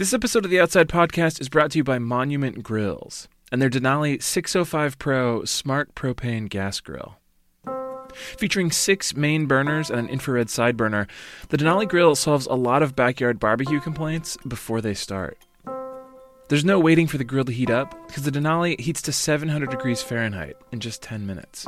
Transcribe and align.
This 0.00 0.14
episode 0.14 0.46
of 0.46 0.50
the 0.50 0.58
Outside 0.58 0.88
Podcast 0.88 1.42
is 1.42 1.50
brought 1.50 1.72
to 1.72 1.78
you 1.78 1.84
by 1.84 1.98
Monument 1.98 2.62
Grills 2.62 3.28
and 3.52 3.60
their 3.60 3.68
Denali 3.68 4.22
605 4.22 4.98
Pro 4.98 5.44
Smart 5.44 5.94
Propane 5.94 6.48
Gas 6.48 6.80
Grill. 6.80 7.18
Featuring 8.14 8.70
six 8.70 9.14
main 9.14 9.44
burners 9.44 9.90
and 9.90 10.00
an 10.00 10.08
infrared 10.08 10.48
side 10.48 10.78
burner, 10.78 11.06
the 11.50 11.58
Denali 11.58 11.86
grill 11.86 12.14
solves 12.14 12.46
a 12.46 12.54
lot 12.54 12.82
of 12.82 12.96
backyard 12.96 13.38
barbecue 13.38 13.78
complaints 13.78 14.38
before 14.48 14.80
they 14.80 14.94
start. 14.94 15.36
There's 16.48 16.64
no 16.64 16.80
waiting 16.80 17.06
for 17.06 17.18
the 17.18 17.22
grill 17.22 17.44
to 17.44 17.52
heat 17.52 17.68
up 17.68 17.94
because 18.06 18.22
the 18.22 18.30
Denali 18.30 18.80
heats 18.80 19.02
to 19.02 19.12
700 19.12 19.68
degrees 19.68 20.02
Fahrenheit 20.02 20.56
in 20.72 20.80
just 20.80 21.02
10 21.02 21.26
minutes. 21.26 21.66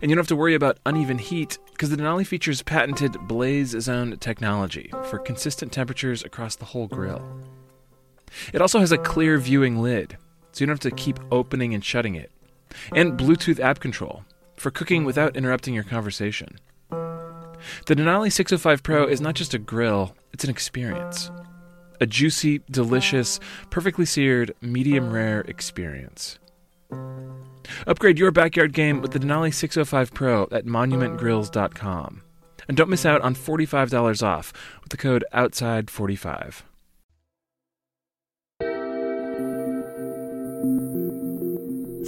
And 0.00 0.10
you 0.10 0.14
don't 0.14 0.22
have 0.22 0.28
to 0.28 0.36
worry 0.36 0.54
about 0.54 0.78
uneven 0.86 1.18
heat 1.18 1.58
because 1.72 1.90
the 1.90 1.96
Denali 1.96 2.26
features 2.26 2.62
patented 2.62 3.16
Blaze 3.26 3.70
Zone 3.80 4.16
technology 4.18 4.90
for 5.04 5.18
consistent 5.18 5.72
temperatures 5.72 6.24
across 6.24 6.56
the 6.56 6.64
whole 6.64 6.86
grill. 6.86 7.24
It 8.52 8.60
also 8.60 8.80
has 8.80 8.92
a 8.92 8.98
clear 8.98 9.38
viewing 9.38 9.80
lid, 9.80 10.16
so 10.52 10.62
you 10.62 10.66
don't 10.66 10.82
have 10.82 10.90
to 10.90 10.96
keep 10.96 11.20
opening 11.30 11.74
and 11.74 11.84
shutting 11.84 12.14
it, 12.14 12.30
and 12.94 13.18
Bluetooth 13.18 13.60
app 13.60 13.80
control 13.80 14.24
for 14.56 14.70
cooking 14.70 15.04
without 15.04 15.36
interrupting 15.36 15.74
your 15.74 15.84
conversation. 15.84 16.58
The 17.86 17.94
Denali 17.94 18.32
605 18.32 18.82
Pro 18.82 19.06
is 19.06 19.20
not 19.20 19.34
just 19.34 19.54
a 19.54 19.58
grill, 19.58 20.14
it's 20.32 20.44
an 20.44 20.50
experience. 20.50 21.30
A 22.00 22.06
juicy, 22.06 22.60
delicious, 22.70 23.40
perfectly 23.70 24.04
seared, 24.04 24.54
medium 24.60 25.10
rare 25.10 25.40
experience. 25.42 26.38
Upgrade 27.86 28.18
your 28.18 28.30
backyard 28.30 28.72
game 28.72 29.00
with 29.00 29.12
the 29.12 29.18
Denali 29.18 29.52
605 29.52 30.12
Pro 30.14 30.44
at 30.52 30.66
monumentgrills.com. 30.66 32.22
And 32.68 32.76
don't 32.76 32.90
miss 32.90 33.06
out 33.06 33.20
on 33.20 33.34
$45 33.34 34.22
off 34.22 34.52
with 34.82 34.90
the 34.90 34.96
code 34.96 35.24
OUTSIDE45. 35.32 36.62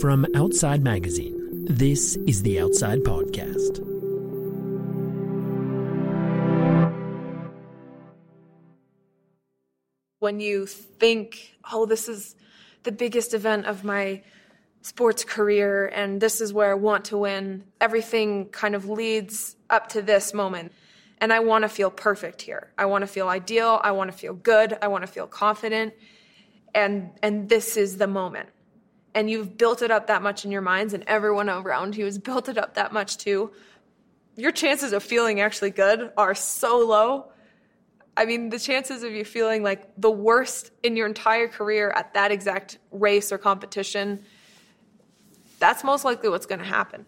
From 0.00 0.26
Outside 0.36 0.82
Magazine, 0.84 1.66
this 1.68 2.14
is 2.26 2.42
the 2.42 2.60
Outside 2.60 3.00
Podcast. 3.00 3.84
When 10.20 10.38
you 10.38 10.66
think, 10.66 11.56
oh, 11.72 11.84
this 11.84 12.08
is 12.08 12.36
the 12.84 12.92
biggest 12.92 13.34
event 13.34 13.66
of 13.66 13.82
my 13.82 14.22
sports 14.82 15.24
career 15.24 15.86
and 15.86 16.20
this 16.20 16.40
is 16.40 16.52
where 16.52 16.70
I 16.70 16.74
want 16.74 17.06
to 17.06 17.18
win, 17.18 17.64
everything 17.80 18.48
kind 18.48 18.74
of 18.74 18.88
leads 18.88 19.56
up 19.68 19.88
to 19.88 20.02
this 20.02 20.32
moment. 20.32 20.72
And 21.20 21.32
I 21.32 21.40
want 21.40 21.62
to 21.62 21.68
feel 21.68 21.90
perfect 21.90 22.42
here. 22.42 22.70
I 22.78 22.86
want 22.86 23.02
to 23.02 23.06
feel 23.06 23.28
ideal. 23.28 23.80
I 23.82 23.90
want 23.90 24.10
to 24.12 24.16
feel 24.16 24.34
good. 24.34 24.78
I 24.80 24.88
want 24.88 25.02
to 25.02 25.08
feel 25.08 25.26
confident. 25.26 25.94
And, 26.74 27.10
and 27.22 27.48
this 27.48 27.76
is 27.76 27.96
the 27.96 28.06
moment. 28.06 28.48
And 29.14 29.28
you've 29.28 29.58
built 29.58 29.82
it 29.82 29.90
up 29.90 30.06
that 30.06 30.22
much 30.22 30.44
in 30.44 30.52
your 30.52 30.60
minds, 30.60 30.94
and 30.94 31.02
everyone 31.08 31.48
around 31.48 31.96
you 31.96 32.04
has 32.04 32.18
built 32.30 32.48
it 32.48 32.56
up 32.56 32.74
that 32.74 32.92
much 32.92 33.16
too. 33.16 33.50
Your 34.36 34.52
chances 34.52 34.92
of 34.92 35.02
feeling 35.02 35.40
actually 35.40 35.70
good 35.70 36.12
are 36.16 36.36
so 36.36 36.78
low. 36.78 37.32
I 38.16 38.24
mean, 38.24 38.50
the 38.50 38.58
chances 38.58 39.02
of 39.02 39.12
you 39.12 39.24
feeling 39.24 39.64
like 39.64 39.88
the 39.96 40.10
worst 40.10 40.70
in 40.84 40.96
your 40.96 41.06
entire 41.06 41.48
career 41.48 41.90
at 41.90 42.14
that 42.14 42.30
exact 42.30 42.78
race 42.92 43.32
or 43.32 43.38
competition 43.38 44.24
that's 45.58 45.84
most 45.84 46.04
likely 46.04 46.28
what's 46.28 46.46
going 46.46 46.60
to 46.60 46.64
happen. 46.64 47.06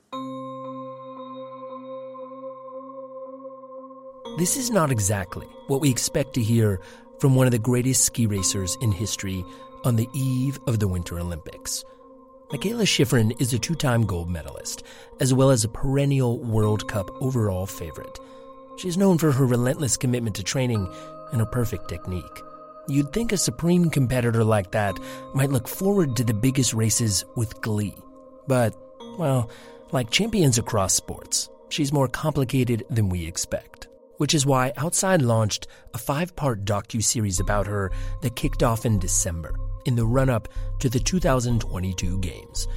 This 4.38 4.56
is 4.56 4.70
not 4.70 4.90
exactly 4.90 5.46
what 5.66 5.80
we 5.80 5.90
expect 5.90 6.34
to 6.34 6.42
hear 6.42 6.80
from 7.20 7.34
one 7.34 7.46
of 7.46 7.52
the 7.52 7.58
greatest 7.58 8.04
ski 8.04 8.26
racers 8.26 8.76
in 8.80 8.92
history 8.92 9.44
on 9.84 9.96
the 9.96 10.08
eve 10.14 10.58
of 10.66 10.78
the 10.78 10.88
Winter 10.88 11.18
Olympics. 11.18 11.84
Mikaela 12.50 12.82
Shiffrin 12.82 13.38
is 13.40 13.52
a 13.52 13.58
two 13.58 13.74
time 13.74 14.04
gold 14.04 14.28
medalist, 14.28 14.82
as 15.20 15.32
well 15.34 15.50
as 15.50 15.64
a 15.64 15.68
perennial 15.68 16.38
World 16.38 16.88
Cup 16.88 17.10
overall 17.20 17.66
favorite. 17.66 18.18
She 18.76 18.88
is 18.88 18.96
known 18.96 19.18
for 19.18 19.30
her 19.30 19.46
relentless 19.46 19.96
commitment 19.96 20.36
to 20.36 20.42
training 20.42 20.92
and 21.32 21.40
her 21.40 21.46
perfect 21.46 21.88
technique. 21.88 22.24
You'd 22.88 23.12
think 23.12 23.32
a 23.32 23.36
supreme 23.36 23.90
competitor 23.90 24.42
like 24.42 24.72
that 24.72 24.98
might 25.34 25.50
look 25.50 25.68
forward 25.68 26.16
to 26.16 26.24
the 26.24 26.34
biggest 26.34 26.74
races 26.74 27.24
with 27.36 27.60
glee. 27.60 27.94
But, 28.46 28.74
well, 29.18 29.50
like 29.92 30.10
champions 30.10 30.58
across 30.58 30.94
sports, 30.94 31.48
she's 31.68 31.92
more 31.92 32.08
complicated 32.08 32.84
than 32.90 33.08
we 33.08 33.26
expect. 33.26 33.88
Which 34.18 34.34
is 34.34 34.44
why 34.44 34.72
Outside 34.76 35.22
launched 35.22 35.66
a 35.94 35.98
five 35.98 36.36
part 36.36 36.64
docu-series 36.64 37.40
about 37.40 37.66
her 37.66 37.90
that 38.22 38.36
kicked 38.36 38.62
off 38.62 38.84
in 38.84 38.98
December, 38.98 39.54
in 39.86 39.96
the 39.96 40.04
run 40.04 40.28
up 40.28 40.48
to 40.80 40.88
the 40.88 41.00
2022 41.00 42.18
Games. 42.18 42.68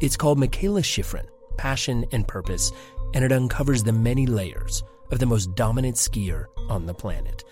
It's 0.00 0.16
called 0.16 0.38
Mikaela 0.38 0.82
Shiffrin 0.82 1.26
Passion 1.56 2.06
and 2.12 2.26
Purpose, 2.26 2.72
and 3.14 3.24
it 3.24 3.32
uncovers 3.32 3.82
the 3.82 3.92
many 3.92 4.26
layers 4.26 4.82
of 5.10 5.18
the 5.18 5.26
most 5.26 5.54
dominant 5.54 5.96
skier 5.96 6.46
on 6.68 6.86
the 6.86 6.94
planet. 6.94 7.44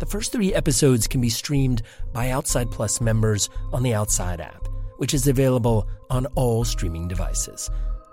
The 0.00 0.06
first 0.06 0.32
three 0.32 0.52
episodes 0.52 1.06
can 1.06 1.20
be 1.20 1.28
streamed 1.28 1.82
by 2.12 2.30
Outside 2.30 2.70
Plus 2.70 3.00
members 3.00 3.48
on 3.72 3.82
the 3.82 3.94
Outside 3.94 4.40
app 4.40 4.68
which 4.98 5.14
is 5.14 5.28
available 5.28 5.88
on 6.10 6.26
all 6.34 6.64
streaming 6.64 7.08
devices. 7.08 7.70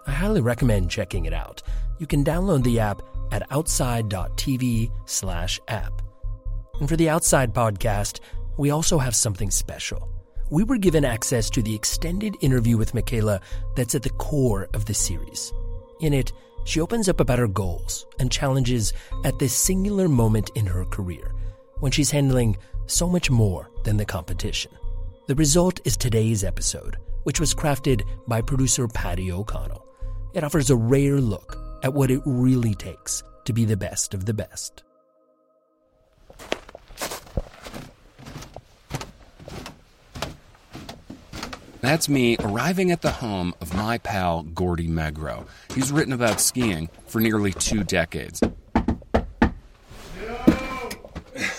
I 0.08 0.12
highly 0.12 0.42
recommend 0.42 0.90
checking 0.90 1.26
it 1.26 1.34
out. 1.34 1.62
You 2.00 2.08
can 2.08 2.24
download 2.24 2.64
the 2.64 2.80
app 2.80 3.02
at 3.32 3.44
outside.tv 3.52 4.92
slash 5.06 5.60
app. 5.68 6.02
And 6.80 6.88
for 6.88 6.96
the 6.96 7.10
Outside 7.10 7.54
podcast, 7.54 8.22
we 8.58 8.72
also 8.72 8.98
have 8.98 9.16
something 9.16 9.52
special. 9.52 10.10
We 10.50 10.64
were 10.64 10.78
given 10.78 11.06
access 11.06 11.50
to 11.52 11.62
the 11.62 11.76
extended 11.76 12.36
interview 12.42 12.78
with 12.78 12.94
Mikaela 12.94 13.42
that's 13.76 13.96
at 13.96 14.02
the 14.02 14.10
core 14.12 14.68
of 14.74 14.86
the 14.86 14.94
series. 14.94 15.54
In 16.02 16.14
it, 16.14 16.34
she 16.66 16.82
opens 16.82 17.08
up 17.08 17.20
about 17.20 17.40
her 17.40 17.48
goals 17.48 18.08
and 18.20 18.32
challenges 18.32 18.94
at 19.26 19.38
this 19.38 19.54
singular 19.54 20.08
moment 20.08 20.50
in 20.56 20.66
her 20.66 20.86
career 20.86 21.34
when 21.80 21.92
she's 21.92 22.12
handling 22.12 22.58
so 22.88 23.08
much 23.08 23.30
more 23.30 23.70
than 23.84 23.98
the 23.98 24.06
competition. 24.06 24.72
The 25.30 25.36
result 25.36 25.80
is 25.86 25.96
today's 25.96 26.44
episode, 26.44 26.98
which 27.22 27.40
was 27.40 27.54
crafted 27.54 28.02
by 28.28 28.42
producer 28.42 28.88
Patty 28.88 29.32
O'Connell. 29.32 29.86
It 30.34 30.44
offers 30.44 30.72
a 30.72 30.76
rare 30.76 31.22
look 31.22 31.56
at 31.84 31.94
what 31.94 32.10
it 32.10 32.20
really 32.26 32.74
takes 32.74 33.22
to 33.46 33.54
be 33.54 33.64
the 33.64 33.78
best 33.78 34.16
of 34.16 34.26
the 34.26 34.34
best. 34.34 34.82
That's 41.82 42.10
me 42.10 42.36
arriving 42.40 42.90
at 42.90 43.04
the 43.04 43.12
home 43.12 43.54
of 43.62 43.76
my 43.76 44.00
pal 44.00 44.42
Gordy 44.42 44.88
Megro. 44.88 45.46
He's 45.76 45.92
written 45.92 46.14
about 46.14 46.42
skiing 46.42 46.90
for 47.06 47.22
nearly 47.22 47.54
two 47.54 47.84
decades. 47.84 48.42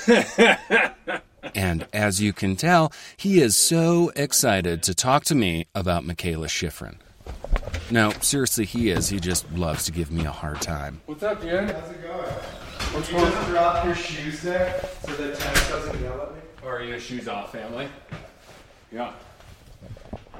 And 1.55 1.87
as 1.93 2.21
you 2.21 2.33
can 2.33 2.57
tell, 2.57 2.93
he 3.17 3.41
is 3.41 3.57
so 3.57 4.11
excited 4.17 4.83
to 4.85 4.95
talk 4.95 5.25
to 5.25 5.35
me 5.35 5.67
about 5.75 6.05
Mikaela 6.05 6.47
Shiffrin. 6.47 6.97
No, 7.91 8.13
seriously, 8.21 8.65
he 8.65 8.91
is. 8.91 9.09
He 9.09 9.19
just 9.19 9.51
loves 9.53 9.85
to 9.87 9.93
give 9.93 10.11
me 10.11 10.25
a 10.25 10.31
hard 10.31 10.61
time. 10.61 11.01
What's 11.07 11.23
up, 11.23 11.43
Jen? 11.43 11.69
How's 11.69 11.91
it 11.91 12.03
going? 12.03 12.25
What's 12.93 13.09
Can 13.09 13.21
you 13.21 13.27
just 13.27 13.49
drop 13.49 13.85
your 13.85 13.95
shoes 13.95 14.43
there 14.43 14.81
so 15.05 15.13
that 15.15 15.39
Tess 15.39 15.69
doesn't 15.69 16.01
yell 16.01 16.23
at 16.23 16.35
me? 16.35 16.41
Or 16.65 16.79
are 16.79 16.83
you 16.83 16.95
a 16.95 17.01
shoes 17.01 17.29
off 17.29 17.53
family? 17.53 17.89
Yeah. 18.93 19.13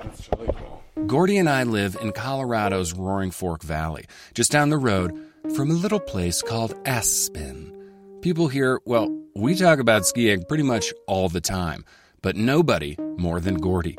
That's 0.03 0.29
totally 0.29 0.51
cool. 0.57 0.83
Gordy 1.07 1.39
and 1.39 1.49
I 1.49 1.65
live 1.65 1.97
in 2.01 2.13
Colorado's 2.13 2.93
Roaring 2.93 3.31
Fork 3.31 3.63
Valley, 3.63 4.07
just 4.35 4.51
down 4.51 4.71
the 4.71 4.79
road 4.79 5.13
from 5.55 5.71
a 5.71 5.75
little 5.75 6.01
place 6.01 6.43
called 6.43 6.75
Aspen. 6.85 7.80
People 8.23 8.49
here, 8.49 8.83
well, 8.85 9.09
we 9.35 9.55
talk 9.55 9.79
about 9.79 10.05
skiing 10.05 10.45
pretty 10.45 10.63
much 10.63 10.93
all 11.07 11.31
the 11.31 11.41
time, 11.41 11.87
but 12.21 12.37
nobody 12.37 12.95
more 13.17 13.41
than 13.41 13.55
Gordy. 13.55 13.97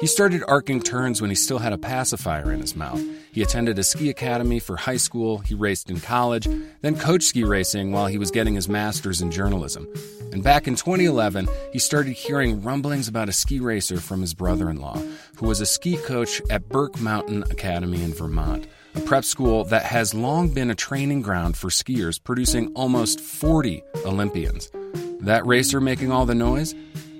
He 0.00 0.06
started 0.06 0.42
arcing 0.48 0.80
turns 0.80 1.20
when 1.20 1.28
he 1.28 1.36
still 1.36 1.58
had 1.58 1.74
a 1.74 1.78
pacifier 1.78 2.50
in 2.50 2.62
his 2.62 2.74
mouth. 2.74 3.02
He 3.30 3.42
attended 3.42 3.78
a 3.78 3.84
ski 3.84 4.08
academy 4.08 4.58
for 4.58 4.76
high 4.76 4.96
school, 4.96 5.38
he 5.38 5.54
raced 5.54 5.90
in 5.90 6.00
college, 6.00 6.48
then 6.80 6.96
coached 6.96 7.28
ski 7.28 7.44
racing 7.44 7.92
while 7.92 8.06
he 8.06 8.16
was 8.16 8.30
getting 8.30 8.54
his 8.54 8.70
master's 8.70 9.20
in 9.20 9.30
journalism. 9.30 9.86
And 10.32 10.42
back 10.42 10.66
in 10.66 10.74
2011, 10.74 11.46
he 11.70 11.78
started 11.78 12.12
hearing 12.12 12.62
rumblings 12.62 13.06
about 13.06 13.28
a 13.28 13.32
ski 13.32 13.60
racer 13.60 14.00
from 14.00 14.22
his 14.22 14.32
brother 14.32 14.70
in 14.70 14.80
law, 14.80 14.96
who 15.36 15.46
was 15.46 15.60
a 15.60 15.66
ski 15.66 15.98
coach 15.98 16.40
at 16.48 16.70
Burke 16.70 16.98
Mountain 17.02 17.42
Academy 17.50 18.02
in 18.02 18.14
Vermont 18.14 18.66
a 18.98 19.00
prep 19.06 19.24
school 19.24 19.64
that 19.64 19.84
has 19.84 20.12
long 20.12 20.48
been 20.48 20.70
a 20.70 20.74
training 20.74 21.22
ground 21.22 21.56
for 21.56 21.68
skiers, 21.68 22.22
producing 22.22 22.72
almost 22.74 23.20
40 23.20 23.82
Olympians. 24.04 24.70
That 25.20 25.46
racer 25.46 25.80
making 25.80 26.10
all 26.10 26.26
the 26.26 26.34
noise? 26.34 26.74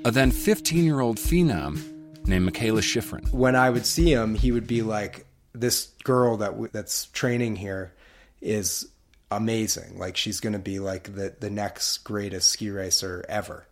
A 0.05 0.11
then 0.11 0.31
15 0.31 0.85
year 0.85 1.01
old 1.01 1.19
phenom 1.19 1.79
named 2.27 2.51
Mikaela 2.51 2.81
Shiffrin. 2.81 3.33
When 3.33 3.55
I 3.55 3.71
would 3.71 3.87
see 3.87 4.13
him, 4.13 4.35
he 4.35 4.51
would 4.53 4.67
be 4.67 4.83
like, 4.83 5.27
This 5.53 5.87
girl 6.05 6.39
that 6.39 6.51
w- 6.51 6.71
that's 6.73 7.07
training 7.07 7.57
here 7.57 7.93
is 8.41 8.89
amazing. 9.31 9.99
Like, 9.99 10.17
she's 10.17 10.41
going 10.41 10.55
to 10.55 10.59
be 10.59 10.81
like 10.81 11.15
the, 11.15 11.35
the 11.39 11.51
next 11.51 11.99
greatest 11.99 12.51
ski 12.51 12.71
racer 12.71 13.25
ever. 13.29 13.67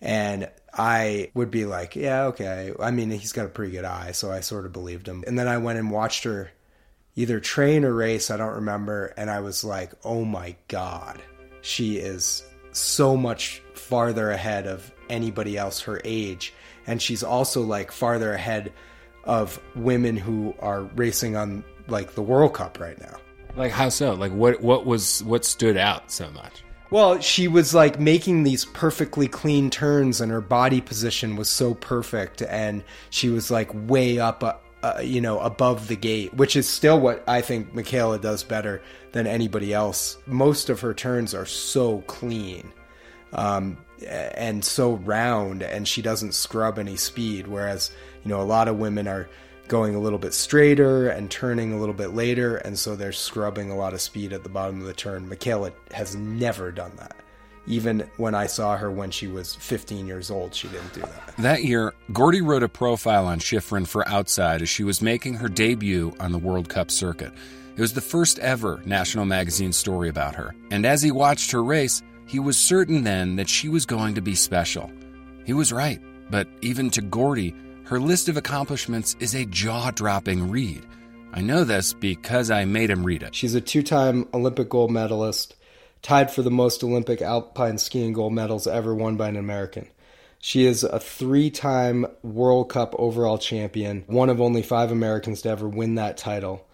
And 0.00 0.48
I 0.72 1.30
would 1.34 1.50
be 1.50 1.64
like, 1.64 1.96
yeah, 1.96 2.24
okay. 2.24 2.72
I 2.80 2.90
mean, 2.90 3.10
he's 3.10 3.32
got 3.32 3.46
a 3.46 3.50
pretty 3.50 3.72
good 3.72 3.84
eye, 3.84 4.12
so 4.12 4.32
I 4.32 4.40
sort 4.40 4.66
of 4.66 4.72
believed 4.72 5.06
him. 5.06 5.22
And 5.26 5.38
then 5.38 5.46
I 5.46 5.58
went 5.58 5.78
and 5.78 5.90
watched 5.90 6.24
her 6.24 6.50
either 7.16 7.40
train 7.40 7.84
or 7.84 7.94
race, 7.94 8.30
I 8.30 8.36
don't 8.36 8.54
remember, 8.54 9.12
and 9.16 9.30
I 9.30 9.40
was 9.40 9.64
like, 9.64 9.92
"Oh 10.04 10.24
my 10.24 10.56
god. 10.68 11.20
She 11.60 11.96
is 11.98 12.44
so 12.72 13.16
much 13.16 13.62
farther 13.74 14.30
ahead 14.30 14.66
of 14.66 14.90
anybody 15.08 15.56
else 15.56 15.80
her 15.82 16.00
age." 16.04 16.52
And 16.86 17.00
she's 17.00 17.22
also 17.22 17.62
like 17.62 17.92
farther 17.92 18.32
ahead 18.32 18.72
of 19.24 19.60
women 19.76 20.16
who 20.16 20.54
are 20.58 20.82
racing 20.96 21.36
on 21.36 21.64
like 21.88 22.14
the 22.14 22.22
World 22.22 22.54
Cup 22.54 22.80
right 22.80 23.00
now. 23.00 23.16
Like 23.56 23.72
how 23.72 23.88
so? 23.88 24.14
Like 24.14 24.32
what 24.32 24.60
what 24.60 24.86
was 24.86 25.22
what 25.24 25.44
stood 25.44 25.76
out 25.76 26.10
so 26.10 26.30
much? 26.30 26.64
Well, 26.90 27.20
she 27.20 27.48
was 27.48 27.72
like 27.72 27.98
making 27.98 28.42
these 28.42 28.66
perfectly 28.66 29.26
clean 29.26 29.70
turns, 29.70 30.20
and 30.20 30.30
her 30.30 30.42
body 30.42 30.80
position 30.80 31.36
was 31.36 31.48
so 31.48 31.72
perfect, 31.74 32.42
and 32.42 32.84
she 33.08 33.30
was 33.30 33.50
like 33.50 33.70
way 33.88 34.18
up, 34.18 34.44
uh, 34.44 34.54
uh, 34.82 35.00
you 35.02 35.20
know, 35.20 35.38
above 35.40 35.88
the 35.88 35.96
gate, 35.96 36.34
which 36.34 36.56
is 36.56 36.68
still 36.68 36.98
what 36.98 37.22
I 37.28 37.40
think 37.40 37.74
Mikaela 37.74 38.20
does 38.20 38.42
better 38.42 38.82
than 39.12 39.26
anybody 39.26 39.72
else. 39.72 40.18
Most 40.26 40.70
of 40.70 40.80
her 40.80 40.94
turns 40.94 41.34
are 41.34 41.46
so 41.46 42.00
clean. 42.02 42.72
Um, 43.32 43.78
and 44.06 44.64
so 44.64 44.94
round, 44.94 45.62
and 45.62 45.86
she 45.86 46.02
doesn't 46.02 46.34
scrub 46.34 46.78
any 46.78 46.96
speed. 46.96 47.46
Whereas, 47.46 47.92
you 48.24 48.28
know, 48.30 48.40
a 48.40 48.42
lot 48.42 48.68
of 48.68 48.78
women 48.78 49.06
are 49.06 49.28
going 49.68 49.94
a 49.94 50.00
little 50.00 50.18
bit 50.18 50.34
straighter 50.34 51.08
and 51.08 51.30
turning 51.30 51.72
a 51.72 51.78
little 51.78 51.94
bit 51.94 52.08
later, 52.08 52.56
and 52.58 52.78
so 52.78 52.96
they're 52.96 53.12
scrubbing 53.12 53.70
a 53.70 53.76
lot 53.76 53.94
of 53.94 54.00
speed 54.00 54.32
at 54.32 54.42
the 54.42 54.48
bottom 54.48 54.80
of 54.80 54.86
the 54.86 54.92
turn. 54.92 55.28
Mikaela 55.28 55.72
has 55.92 56.14
never 56.16 56.72
done 56.72 56.92
that. 56.96 57.16
Even 57.66 58.10
when 58.16 58.34
I 58.34 58.46
saw 58.46 58.76
her 58.76 58.90
when 58.90 59.10
she 59.10 59.28
was 59.28 59.54
15 59.54 60.06
years 60.06 60.30
old, 60.30 60.54
she 60.54 60.68
didn't 60.68 60.94
do 60.94 61.00
that. 61.00 61.36
That 61.38 61.64
year, 61.64 61.94
Gordy 62.12 62.40
wrote 62.40 62.62
a 62.62 62.68
profile 62.68 63.26
on 63.26 63.38
Shiffrin 63.38 63.86
for 63.86 64.06
Outside 64.08 64.62
as 64.62 64.68
she 64.68 64.82
was 64.82 65.00
making 65.00 65.34
her 65.34 65.48
debut 65.48 66.12
on 66.18 66.32
the 66.32 66.38
World 66.38 66.68
Cup 66.68 66.90
circuit. 66.90 67.32
It 67.76 67.80
was 67.80 67.92
the 67.92 68.00
first 68.00 68.38
ever 68.40 68.82
national 68.84 69.24
magazine 69.24 69.72
story 69.72 70.08
about 70.08 70.34
her, 70.34 70.54
and 70.70 70.84
as 70.84 71.02
he 71.02 71.10
watched 71.10 71.52
her 71.52 71.62
race, 71.62 72.02
he 72.26 72.38
was 72.38 72.58
certain 72.58 73.04
then 73.04 73.36
that 73.36 73.48
she 73.48 73.68
was 73.68 73.86
going 73.86 74.14
to 74.14 74.20
be 74.20 74.34
special. 74.34 74.90
He 75.44 75.52
was 75.52 75.72
right, 75.72 76.00
but 76.30 76.48
even 76.60 76.90
to 76.90 77.02
Gordy, 77.02 77.54
her 77.84 78.00
list 78.00 78.28
of 78.28 78.36
accomplishments 78.36 79.16
is 79.20 79.34
a 79.34 79.46
jaw 79.46 79.90
dropping 79.90 80.50
read. 80.50 80.84
I 81.32 81.40
know 81.40 81.64
this 81.64 81.94
because 81.94 82.50
I 82.50 82.64
made 82.64 82.90
him 82.90 83.04
read 83.04 83.22
it. 83.22 83.34
She's 83.34 83.54
a 83.54 83.60
two 83.60 83.82
time 83.82 84.28
Olympic 84.34 84.68
gold 84.68 84.90
medalist, 84.90 85.56
tied 86.02 86.30
for 86.30 86.42
the 86.42 86.50
most 86.50 86.82
Olympic 86.84 87.22
alpine 87.22 87.78
skiing 87.78 88.12
gold 88.12 88.32
medals 88.32 88.66
ever 88.66 88.94
won 88.94 89.16
by 89.16 89.28
an 89.28 89.36
American. 89.36 89.88
She 90.38 90.66
is 90.66 90.82
a 90.82 90.98
three 90.98 91.50
time 91.50 92.04
World 92.22 92.68
Cup 92.68 92.94
overall 92.98 93.38
champion, 93.38 94.02
one 94.08 94.28
of 94.28 94.40
only 94.40 94.62
five 94.62 94.90
Americans 94.90 95.42
to 95.42 95.48
ever 95.48 95.68
win 95.68 95.94
that 95.94 96.16
title. 96.16 96.66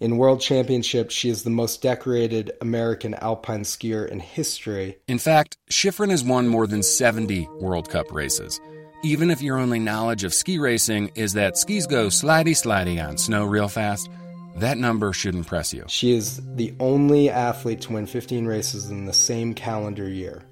In 0.00 0.16
World 0.16 0.40
Championships, 0.40 1.14
she 1.14 1.28
is 1.28 1.44
the 1.44 1.50
most 1.50 1.80
decorated 1.80 2.50
American 2.60 3.14
alpine 3.14 3.62
skier 3.62 4.08
in 4.08 4.18
history. 4.18 4.98
In 5.06 5.20
fact, 5.20 5.56
Shiffrin 5.70 6.10
has 6.10 6.24
won 6.24 6.48
more 6.48 6.66
than 6.66 6.82
70 6.82 7.48
World 7.60 7.88
Cup 7.88 8.10
races. 8.10 8.60
Even 9.04 9.30
if 9.30 9.40
your 9.40 9.58
only 9.58 9.78
knowledge 9.78 10.24
of 10.24 10.34
ski 10.34 10.58
racing 10.58 11.12
is 11.14 11.34
that 11.34 11.56
skis 11.56 11.86
go 11.86 12.08
slidey 12.08 12.50
slidey 12.50 13.04
on 13.04 13.16
snow 13.16 13.44
real 13.44 13.68
fast, 13.68 14.10
that 14.56 14.78
number 14.78 15.12
should 15.12 15.34
impress 15.34 15.72
you. 15.72 15.84
She 15.88 16.12
is 16.12 16.40
the 16.54 16.74
only 16.80 17.30
athlete 17.30 17.80
to 17.82 17.92
win 17.92 18.06
15 18.06 18.46
races 18.46 18.90
in 18.90 19.06
the 19.06 19.12
same 19.12 19.54
calendar 19.54 20.08
year. 20.08 20.42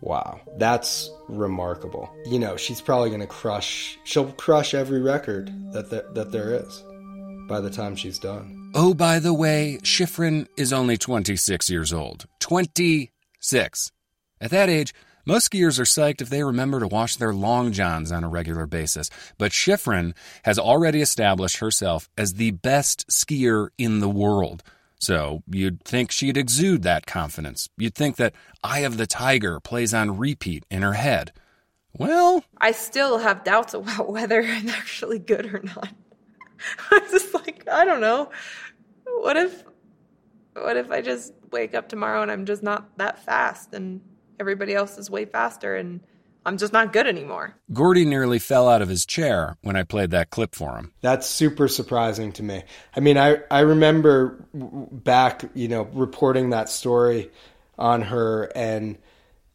Wow, 0.00 0.40
that's 0.58 1.10
remarkable. 1.28 2.08
You 2.26 2.38
know, 2.38 2.56
she's 2.56 2.80
probably 2.80 3.08
going 3.08 3.20
to 3.20 3.26
crush, 3.26 3.98
she'll 4.04 4.30
crush 4.32 4.72
every 4.72 5.00
record 5.00 5.52
that 5.72 5.90
there, 5.90 6.04
that 6.14 6.30
there 6.30 6.54
is 6.54 6.84
by 7.48 7.60
the 7.60 7.70
time 7.70 7.96
she's 7.96 8.18
done. 8.18 8.70
Oh, 8.74 8.94
by 8.94 9.18
the 9.18 9.32
way, 9.32 9.78
Shiffrin 9.82 10.46
is 10.56 10.72
only 10.72 10.96
26 10.96 11.70
years 11.70 11.92
old. 11.92 12.26
26. 12.40 13.90
At 14.40 14.50
that 14.50 14.68
age, 14.68 14.94
most 15.28 15.50
skiers 15.50 15.78
are 15.78 15.82
psyched 15.82 16.22
if 16.22 16.30
they 16.30 16.42
remember 16.42 16.80
to 16.80 16.88
wash 16.88 17.16
their 17.16 17.34
long 17.34 17.70
johns 17.70 18.10
on 18.10 18.24
a 18.24 18.28
regular 18.30 18.64
basis, 18.64 19.10
but 19.36 19.52
Shiffrin 19.52 20.14
has 20.44 20.58
already 20.58 21.02
established 21.02 21.58
herself 21.58 22.08
as 22.16 22.34
the 22.34 22.52
best 22.52 23.06
skier 23.08 23.68
in 23.76 24.00
the 24.00 24.08
world. 24.08 24.62
So 24.98 25.42
you'd 25.46 25.84
think 25.84 26.10
she'd 26.10 26.38
exude 26.38 26.82
that 26.84 27.04
confidence. 27.04 27.68
You'd 27.76 27.94
think 27.94 28.16
that 28.16 28.32
Eye 28.64 28.80
of 28.80 28.96
the 28.96 29.06
Tiger 29.06 29.60
plays 29.60 29.92
on 29.92 30.16
repeat 30.16 30.64
in 30.70 30.80
her 30.80 30.94
head. 30.94 31.32
Well, 31.92 32.42
I 32.56 32.72
still 32.72 33.18
have 33.18 33.44
doubts 33.44 33.74
about 33.74 34.10
whether 34.10 34.42
I'm 34.42 34.70
actually 34.70 35.18
good 35.18 35.44
or 35.52 35.60
not. 35.62 35.92
I'm 36.90 37.10
just 37.10 37.34
like, 37.34 37.68
I 37.70 37.84
don't 37.84 38.00
know. 38.00 38.30
What 39.04 39.36
if 39.36 39.62
what 40.54 40.78
if 40.78 40.90
I 40.90 41.02
just 41.02 41.34
wake 41.52 41.74
up 41.74 41.90
tomorrow 41.90 42.22
and 42.22 42.30
I'm 42.30 42.46
just 42.46 42.62
not 42.62 42.96
that 42.96 43.22
fast 43.26 43.74
and 43.74 44.00
everybody 44.40 44.74
else 44.74 44.98
is 44.98 45.10
way 45.10 45.24
faster 45.24 45.76
and 45.76 46.00
I'm 46.46 46.56
just 46.56 46.72
not 46.72 46.94
good 46.94 47.06
anymore. 47.06 47.54
Gordy 47.72 48.06
nearly 48.06 48.38
fell 48.38 48.68
out 48.68 48.80
of 48.80 48.88
his 48.88 49.04
chair 49.04 49.58
when 49.60 49.76
I 49.76 49.82
played 49.82 50.12
that 50.12 50.30
clip 50.30 50.54
for 50.54 50.76
him. 50.78 50.92
That's 51.02 51.26
super 51.26 51.68
surprising 51.68 52.32
to 52.32 52.42
me. 52.42 52.62
I 52.96 53.00
mean, 53.00 53.18
I, 53.18 53.40
I 53.50 53.60
remember 53.60 54.42
back, 54.54 55.44
you 55.54 55.68
know, 55.68 55.82
reporting 55.92 56.50
that 56.50 56.70
story 56.70 57.30
on 57.78 58.00
her 58.02 58.50
and 58.54 58.96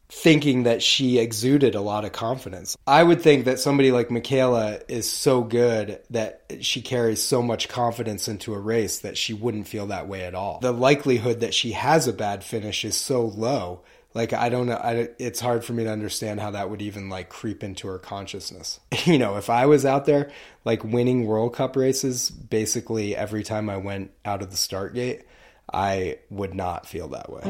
thinking 0.08 0.64
that 0.64 0.82
she 0.82 1.18
exuded 1.18 1.74
a 1.74 1.80
lot 1.80 2.04
of 2.04 2.12
confidence. 2.12 2.76
I 2.86 3.02
would 3.02 3.20
think 3.20 3.46
that 3.46 3.58
somebody 3.58 3.90
like 3.90 4.10
Mikaela 4.10 4.82
is 4.86 5.10
so 5.10 5.42
good 5.42 6.00
that 6.10 6.42
she 6.60 6.80
carries 6.82 7.20
so 7.20 7.42
much 7.42 7.68
confidence 7.68 8.28
into 8.28 8.54
a 8.54 8.60
race 8.60 9.00
that 9.00 9.18
she 9.18 9.34
wouldn't 9.34 9.66
feel 9.66 9.86
that 9.86 10.06
way 10.06 10.22
at 10.24 10.36
all. 10.36 10.60
The 10.60 10.72
likelihood 10.72 11.40
that 11.40 11.54
she 11.54 11.72
has 11.72 12.06
a 12.06 12.12
bad 12.12 12.44
finish 12.44 12.84
is 12.84 12.96
so 12.96 13.26
low 13.26 13.82
like 14.14 14.32
i 14.32 14.48
don't 14.48 14.66
know 14.66 14.76
I, 14.76 15.10
it's 15.18 15.40
hard 15.40 15.64
for 15.64 15.72
me 15.72 15.84
to 15.84 15.90
understand 15.90 16.40
how 16.40 16.52
that 16.52 16.70
would 16.70 16.80
even 16.80 17.08
like 17.10 17.28
creep 17.28 17.62
into 17.62 17.88
her 17.88 17.98
consciousness. 17.98 18.80
You 19.04 19.18
know 19.18 19.36
if 19.36 19.50
i 19.50 19.66
was 19.66 19.84
out 19.84 20.06
there 20.06 20.30
like 20.64 20.82
winning 20.82 21.26
world 21.26 21.54
cup 21.54 21.76
races 21.76 22.30
basically 22.30 23.14
every 23.14 23.42
time 23.42 23.68
i 23.68 23.76
went 23.76 24.12
out 24.24 24.40
of 24.40 24.50
the 24.50 24.56
start 24.56 24.94
gate 24.94 25.24
i 25.72 26.18
would 26.30 26.54
not 26.54 26.86
feel 26.86 27.08
that 27.08 27.30
way. 27.30 27.42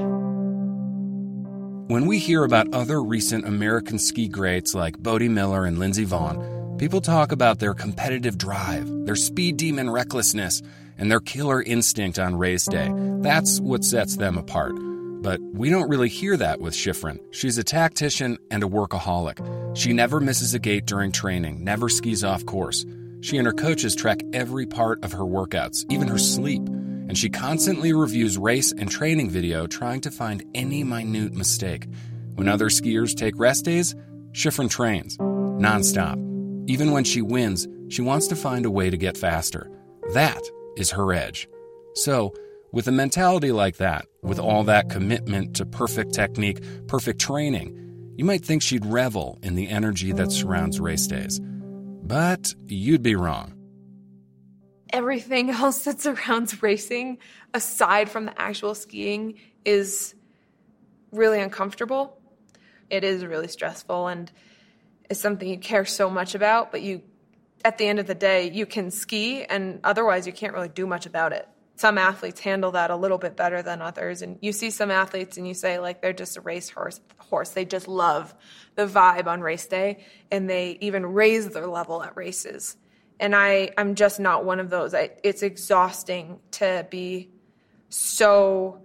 When 1.87 2.07
we 2.07 2.19
hear 2.19 2.43
about 2.43 2.75
other 2.75 3.01
recent 3.01 3.47
american 3.47 3.99
ski 3.99 4.27
greats 4.27 4.75
like 4.75 4.99
bode 4.99 5.23
miller 5.23 5.65
and 5.65 5.79
lindsey 5.79 6.07
vonn 6.07 6.79
people 6.79 7.01
talk 7.01 7.31
about 7.31 7.61
their 7.61 7.75
competitive 7.75 8.37
drive 8.37 8.89
their 9.07 9.17
speed 9.17 9.59
demon 9.59 9.91
recklessness 9.91 10.61
and 10.99 11.11
their 11.11 11.21
killer 11.21 11.61
instinct 11.61 12.21
on 12.21 12.37
race 12.37 12.67
day. 12.67 12.93
That's 13.21 13.61
what 13.61 13.83
sets 13.83 14.17
them 14.17 14.39
apart 14.39 14.77
but 15.25 15.41
we 15.41 15.71
don't 15.71 15.89
really 15.89 16.11
hear 16.11 16.37
that 16.37 16.61
with 16.61 16.75
Shiffrin. 16.75 17.19
She's 17.31 17.57
a 17.57 17.65
tactician 17.65 18.37
and 18.51 18.63
a 18.63 18.69
workaholic. 18.69 19.75
She 19.75 19.95
never 19.95 20.21
misses 20.21 20.53
a 20.53 20.59
gate 20.59 20.85
during 20.85 21.13
training, 21.13 21.65
never 21.65 21.89
skis 21.89 22.23
off 22.23 22.45
course. 22.45 22.85
She 23.23 23.39
and 23.39 23.47
her 23.47 23.55
coaches 23.55 23.97
track 23.97 24.21
every 24.35 24.67
part 24.67 25.03
of 25.03 25.13
her 25.13 25.25
workouts, 25.25 25.87
even 25.91 26.09
her 26.09 26.19
sleep, 26.19 26.61
and 26.69 27.17
she 27.17 27.31
constantly 27.31 27.95
reviews 27.95 28.37
race 28.37 28.73
and 28.73 28.91
training 28.91 29.31
video 29.31 29.67
trying 29.67 30.03
to 30.03 30.11
find 30.11 30.45
any 30.55 30.85
minute 30.85 31.33
mistake. 31.33 31.89
When 32.35 32.47
other 32.47 32.69
skiers 32.69 33.17
take 33.17 33.39
rest 33.39 33.65
days, 33.65 33.95
Shiffrin 34.33 34.69
trains, 34.69 35.17
nonstop. 35.17 36.21
Even 36.69 36.91
when 36.91 37.05
she 37.05 37.23
wins, 37.23 37.67
she 37.89 38.03
wants 38.03 38.27
to 38.27 38.37
find 38.37 38.67
a 38.67 38.71
way 38.71 38.91
to 38.91 38.99
get 38.99 39.17
faster. 39.17 39.71
That 40.13 40.43
is 40.77 40.91
her 40.91 41.15
edge. 41.15 41.49
So, 41.95 42.35
with 42.75 42.89
a 42.89 42.93
mentality 42.93 43.53
like 43.53 43.77
that, 43.77 44.05
with 44.25 44.41
all 44.41 44.65
that 44.65 44.91
commitment 44.91 45.55
to 45.55 45.65
perfect 45.65 46.13
technique, 46.13 46.61
perfect 46.89 47.21
training, 47.21 47.73
you 48.17 48.25
might 48.25 48.45
think 48.45 48.63
she'd 48.63 48.85
revel 48.85 49.39
in 49.45 49.55
the 49.55 49.69
energy 49.69 50.11
that 50.11 50.33
surrounds 50.33 50.81
race 50.81 51.07
days. 51.07 51.41
But 51.41 52.53
you'd 52.67 53.01
be 53.01 53.15
wrong. 53.15 53.55
Everything 54.93 55.51
else 55.63 55.85
that 55.85 56.01
surrounds 56.01 56.65
racing, 56.65 57.19
aside 57.55 58.11
from 58.11 58.25
the 58.25 58.43
actual 58.43 58.75
skiing, 58.75 59.39
is 59.65 60.17
really 61.13 61.41
uncomfortable. 61.41 62.19
It 62.91 63.05
is 63.05 63.25
really 63.25 63.49
stressful 63.49 64.09
and 64.09 64.33
it's 65.09 65.21
something 65.21 65.49
you 65.49 65.59
care 65.59 65.85
so 65.85 66.11
much 66.11 66.35
about, 66.35 66.73
but 66.73 66.83
you, 66.83 67.03
at 67.65 67.79
the 67.79 67.87
end 67.87 68.01
of 68.01 68.09
the 68.09 68.17
day, 68.17 68.51
you 68.51 68.67
can 68.67 68.91
ski 68.91 69.45
and 69.45 69.79
otherwise 69.85 70.27
you 70.27 70.33
can't 70.33 70.55
really 70.55 70.69
do 70.69 70.89
much 70.89 71.07
about 71.07 71.33
it 71.33 71.49
some 71.77 71.99
athletes 71.99 72.41
handle 72.41 72.73
that 72.73 72.91
a 72.91 72.97
little 72.97 73.19
bit 73.19 73.37
better 73.37 73.63
than 73.63 73.83
others. 73.83 74.23
And 74.23 74.39
you 74.41 74.53
see 74.53 74.71
some 74.71 74.91
athletes 74.91 75.37
and 75.37 75.47
you 75.47 75.55
say 75.55 75.79
like 75.79 76.01
they're 76.01 76.13
just 76.13 76.37
a 76.37 76.41
race 76.41 76.71
horse 76.71 77.01
horse. 77.19 77.51
They 77.51 77.65
just 77.65 77.89
love 77.89 78.35
the 78.77 78.87
vibe 78.87 79.27
on 79.27 79.41
race 79.41 79.67
day 79.67 80.05
and 80.31 80.49
they 80.49 80.79
even 80.81 81.05
raise 81.05 81.49
their 81.51 81.67
level 81.67 82.03
at 82.03 82.17
races. 82.17 82.77
And 83.21 83.35
i 83.35 83.71
i'm 83.79 83.95
just 83.95 84.21
not 84.21 84.45
one 84.45 84.61
of 84.61 84.71
those. 84.71 84.95
I, 84.95 85.11
it's 85.23 85.43
exhausting 85.43 86.39
to 86.53 86.87
be 86.91 87.31
so 87.89 88.83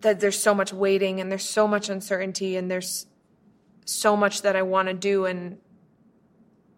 that 0.00 0.20
there's 0.20 0.38
so 0.38 0.54
much 0.54 0.72
waiting 0.72 1.20
and 1.20 1.30
there's 1.30 1.48
so 1.48 1.66
much 1.66 1.88
uncertainty 1.88 2.56
and 2.56 2.70
there's 2.70 3.06
so 3.84 4.16
much 4.16 4.42
that 4.42 4.56
I 4.56 4.62
want 4.62 4.88
to 4.88 4.94
do 4.94 5.26
and 5.26 5.58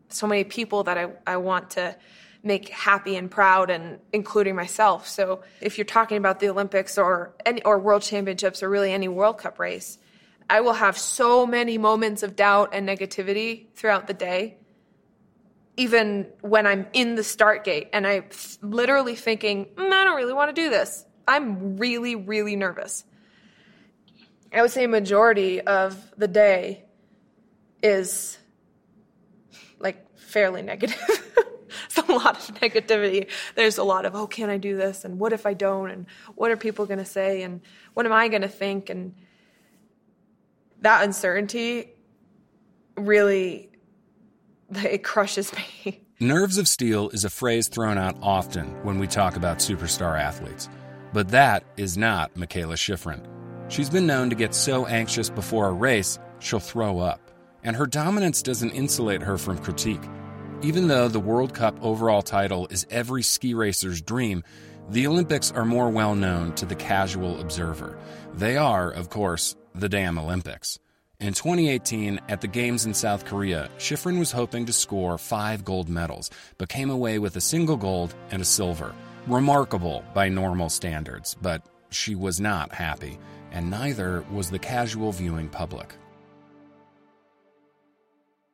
so 0.08 0.26
many 0.26 0.44
people 0.44 0.84
that 0.84 0.96
I, 0.96 1.08
I 1.26 1.36
want 1.38 1.70
to 1.70 1.96
make 2.42 2.68
happy 2.68 3.16
and 3.16 3.30
proud 3.30 3.70
and 3.70 3.98
including 4.12 4.54
myself. 4.54 5.08
So 5.08 5.42
if 5.60 5.76
you're 5.76 5.84
talking 5.84 6.16
about 6.18 6.40
the 6.40 6.48
Olympics 6.48 6.96
or 6.96 7.34
any 7.44 7.62
or 7.62 7.78
world 7.78 8.02
championships 8.02 8.62
or 8.62 8.68
really 8.68 8.92
any 8.92 9.08
World 9.08 9.38
Cup 9.38 9.58
race, 9.58 9.98
I 10.48 10.60
will 10.60 10.74
have 10.74 10.96
so 10.96 11.46
many 11.46 11.78
moments 11.78 12.22
of 12.22 12.36
doubt 12.36 12.70
and 12.72 12.88
negativity 12.88 13.66
throughout 13.74 14.06
the 14.06 14.14
day. 14.14 14.56
Even 15.76 16.26
when 16.40 16.66
I'm 16.66 16.86
in 16.92 17.14
the 17.14 17.24
start 17.24 17.64
gate 17.64 17.88
and 17.92 18.06
I'm 18.06 18.24
literally 18.62 19.14
thinking, 19.14 19.66
mm, 19.66 19.92
I 19.92 20.04
don't 20.04 20.16
really 20.16 20.32
want 20.32 20.54
to 20.54 20.60
do 20.60 20.70
this. 20.70 21.04
I'm 21.26 21.76
really, 21.76 22.14
really 22.14 22.56
nervous. 22.56 23.04
I 24.52 24.62
would 24.62 24.70
say 24.70 24.86
majority 24.86 25.60
of 25.60 26.12
the 26.16 26.26
day 26.26 26.84
is 27.82 28.38
like 29.78 30.18
fairly 30.18 30.62
negative. 30.62 31.34
it's 31.84 31.98
a 31.98 32.12
lot 32.12 32.36
of 32.36 32.54
negativity. 32.56 33.28
There's 33.54 33.78
a 33.78 33.84
lot 33.84 34.04
of, 34.04 34.14
oh, 34.14 34.26
can 34.26 34.50
I 34.50 34.58
do 34.58 34.76
this? 34.76 35.04
And 35.04 35.18
what 35.18 35.32
if 35.32 35.46
I 35.46 35.54
don't? 35.54 35.90
And 35.90 36.06
what 36.34 36.50
are 36.50 36.56
people 36.56 36.86
going 36.86 36.98
to 36.98 37.04
say? 37.04 37.42
And 37.42 37.60
what 37.94 38.06
am 38.06 38.12
I 38.12 38.28
going 38.28 38.42
to 38.42 38.48
think? 38.48 38.90
And 38.90 39.14
that 40.80 41.04
uncertainty 41.04 41.90
really, 42.96 43.70
it 44.74 45.02
crushes 45.04 45.52
me. 45.84 46.02
Nerves 46.20 46.58
of 46.58 46.66
steel 46.66 47.10
is 47.10 47.24
a 47.24 47.30
phrase 47.30 47.68
thrown 47.68 47.96
out 47.96 48.16
often 48.22 48.66
when 48.82 48.98
we 48.98 49.06
talk 49.06 49.36
about 49.36 49.58
superstar 49.58 50.20
athletes. 50.20 50.68
But 51.12 51.28
that 51.28 51.64
is 51.76 51.96
not 51.96 52.34
Mikaela 52.34 52.74
Shiffrin. 52.74 53.24
She's 53.70 53.88
been 53.88 54.06
known 54.06 54.30
to 54.30 54.36
get 54.36 54.54
so 54.54 54.86
anxious 54.86 55.30
before 55.30 55.68
a 55.68 55.72
race, 55.72 56.18
she'll 56.40 56.58
throw 56.58 56.98
up. 56.98 57.20
And 57.62 57.76
her 57.76 57.86
dominance 57.86 58.42
doesn't 58.42 58.70
insulate 58.70 59.22
her 59.22 59.38
from 59.38 59.58
critique. 59.58 60.02
Even 60.60 60.88
though 60.88 61.06
the 61.06 61.20
World 61.20 61.54
Cup 61.54 61.78
overall 61.80 62.20
title 62.20 62.66
is 62.68 62.84
every 62.90 63.22
ski 63.22 63.54
racer's 63.54 64.02
dream, 64.02 64.42
the 64.90 65.06
Olympics 65.06 65.52
are 65.52 65.64
more 65.64 65.88
well 65.88 66.16
known 66.16 66.52
to 66.56 66.66
the 66.66 66.74
casual 66.74 67.40
observer. 67.40 67.96
They 68.34 68.56
are, 68.56 68.90
of 68.90 69.08
course, 69.08 69.54
the 69.76 69.88
damn 69.88 70.18
Olympics. 70.18 70.80
In 71.20 71.32
2018, 71.32 72.20
at 72.28 72.40
the 72.40 72.48
Games 72.48 72.86
in 72.86 72.94
South 72.94 73.24
Korea, 73.24 73.70
Shiffrin 73.78 74.18
was 74.18 74.32
hoping 74.32 74.66
to 74.66 74.72
score 74.72 75.16
five 75.16 75.64
gold 75.64 75.88
medals, 75.88 76.28
but 76.58 76.68
came 76.68 76.90
away 76.90 77.20
with 77.20 77.36
a 77.36 77.40
single 77.40 77.76
gold 77.76 78.16
and 78.32 78.42
a 78.42 78.44
silver. 78.44 78.92
Remarkable 79.28 80.02
by 80.12 80.28
normal 80.28 80.70
standards, 80.70 81.36
but 81.40 81.62
she 81.90 82.16
was 82.16 82.40
not 82.40 82.72
happy, 82.72 83.16
and 83.52 83.70
neither 83.70 84.24
was 84.32 84.50
the 84.50 84.58
casual 84.58 85.12
viewing 85.12 85.48
public 85.48 85.97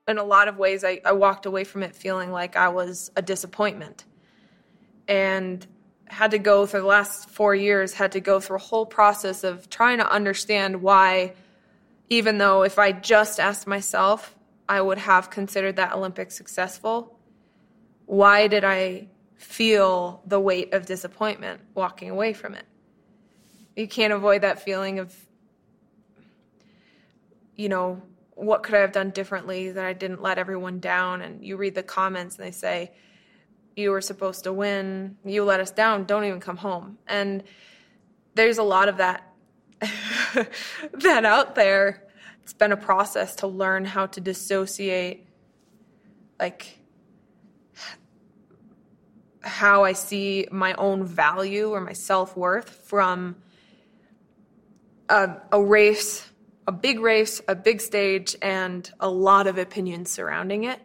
in 0.06 0.18
a 0.18 0.25
lot 0.25 0.49
of 0.49 0.58
ways, 0.58 0.84
I, 0.84 1.00
I 1.04 1.12
walked 1.12 1.46
away 1.46 1.64
from 1.64 1.82
it 1.82 1.94
feeling 1.94 2.30
like 2.30 2.56
I 2.56 2.68
was 2.68 3.11
a 3.16 3.23
disappointment. 3.23 4.04
And 5.08 5.66
had 6.06 6.30
to 6.32 6.38
go 6.38 6.66
through 6.66 6.80
the 6.80 6.87
last 6.87 7.28
four 7.30 7.54
years, 7.54 7.94
had 7.94 8.12
to 8.12 8.20
go 8.20 8.40
through 8.40 8.56
a 8.56 8.61
whole 8.61 8.87
process 8.87 9.44
of 9.44 9.70
trying 9.70 9.99
to 9.99 10.11
understand 10.11 10.82
why, 10.82 11.32
even 12.11 12.38
though 12.38 12.62
if 12.62 12.78
I 12.78 12.92
just 12.92 13.40
asked 13.40 13.66
myself, 13.66 14.37
I 14.68 14.80
would 14.80 14.99
have 14.99 15.30
considered 15.30 15.76
that 15.76 15.92
Olympics 15.92 16.34
successful, 16.34 17.18
why 18.06 18.49
did 18.49 18.64
I 18.64 19.08
feel 19.37 20.23
the 20.26 20.40
weight 20.40 20.73
of 20.73 20.87
disappointment 20.87 21.61
walking 21.75 22.11
away 22.11 22.32
from 22.32 22.54
it? 22.54 22.64
You 23.76 23.88
can't 23.88 24.12
avoid 24.12 24.42
that 24.42 24.62
feeling 24.62 24.99
of, 24.99 25.14
you 27.56 27.68
know, 27.68 28.02
what 28.34 28.62
could 28.62 28.74
I 28.74 28.80
have 28.80 28.92
done 28.92 29.10
differently 29.10 29.70
that 29.70 29.84
I 29.84 29.92
didn't 29.92 30.22
let 30.22 30.38
everyone 30.38 30.80
down? 30.80 31.22
And 31.22 31.44
you 31.44 31.56
read 31.56 31.74
the 31.74 31.82
comments 31.82 32.36
and 32.36 32.46
they 32.46 32.50
say, 32.50 32.92
you 33.76 33.90
were 33.90 34.00
supposed 34.00 34.44
to 34.44 34.52
win, 34.52 35.16
you 35.24 35.44
let 35.44 35.60
us 35.60 35.70
down, 35.70 36.04
don't 36.04 36.24
even 36.24 36.40
come 36.40 36.56
home. 36.56 36.98
And 37.06 37.42
there's 38.34 38.58
a 38.58 38.62
lot 38.62 38.88
of 38.88 38.98
that 38.98 39.30
that 40.92 41.24
out 41.24 41.54
there. 41.54 42.08
It's 42.42 42.52
been 42.52 42.72
a 42.72 42.76
process 42.76 43.36
to 43.36 43.46
learn 43.46 43.84
how 43.84 44.06
to 44.06 44.20
dissociate 44.20 45.26
like 46.38 46.78
how 49.42 49.84
I 49.84 49.92
see 49.92 50.48
my 50.50 50.74
own 50.74 51.04
value 51.04 51.70
or 51.70 51.80
my 51.80 51.92
self-worth 51.92 52.70
from 52.70 53.36
a, 55.08 55.36
a 55.52 55.62
race 55.62 56.28
a 56.66 56.73
big 56.73 57.00
race, 57.00 57.40
a 57.49 57.54
big 57.54 57.80
stage, 57.80 58.37
and 58.40 58.90
a 59.00 59.09
lot 59.09 59.47
of 59.47 59.59
opinions 59.59 60.11
surrounding 60.11 60.64
it, 60.64 60.80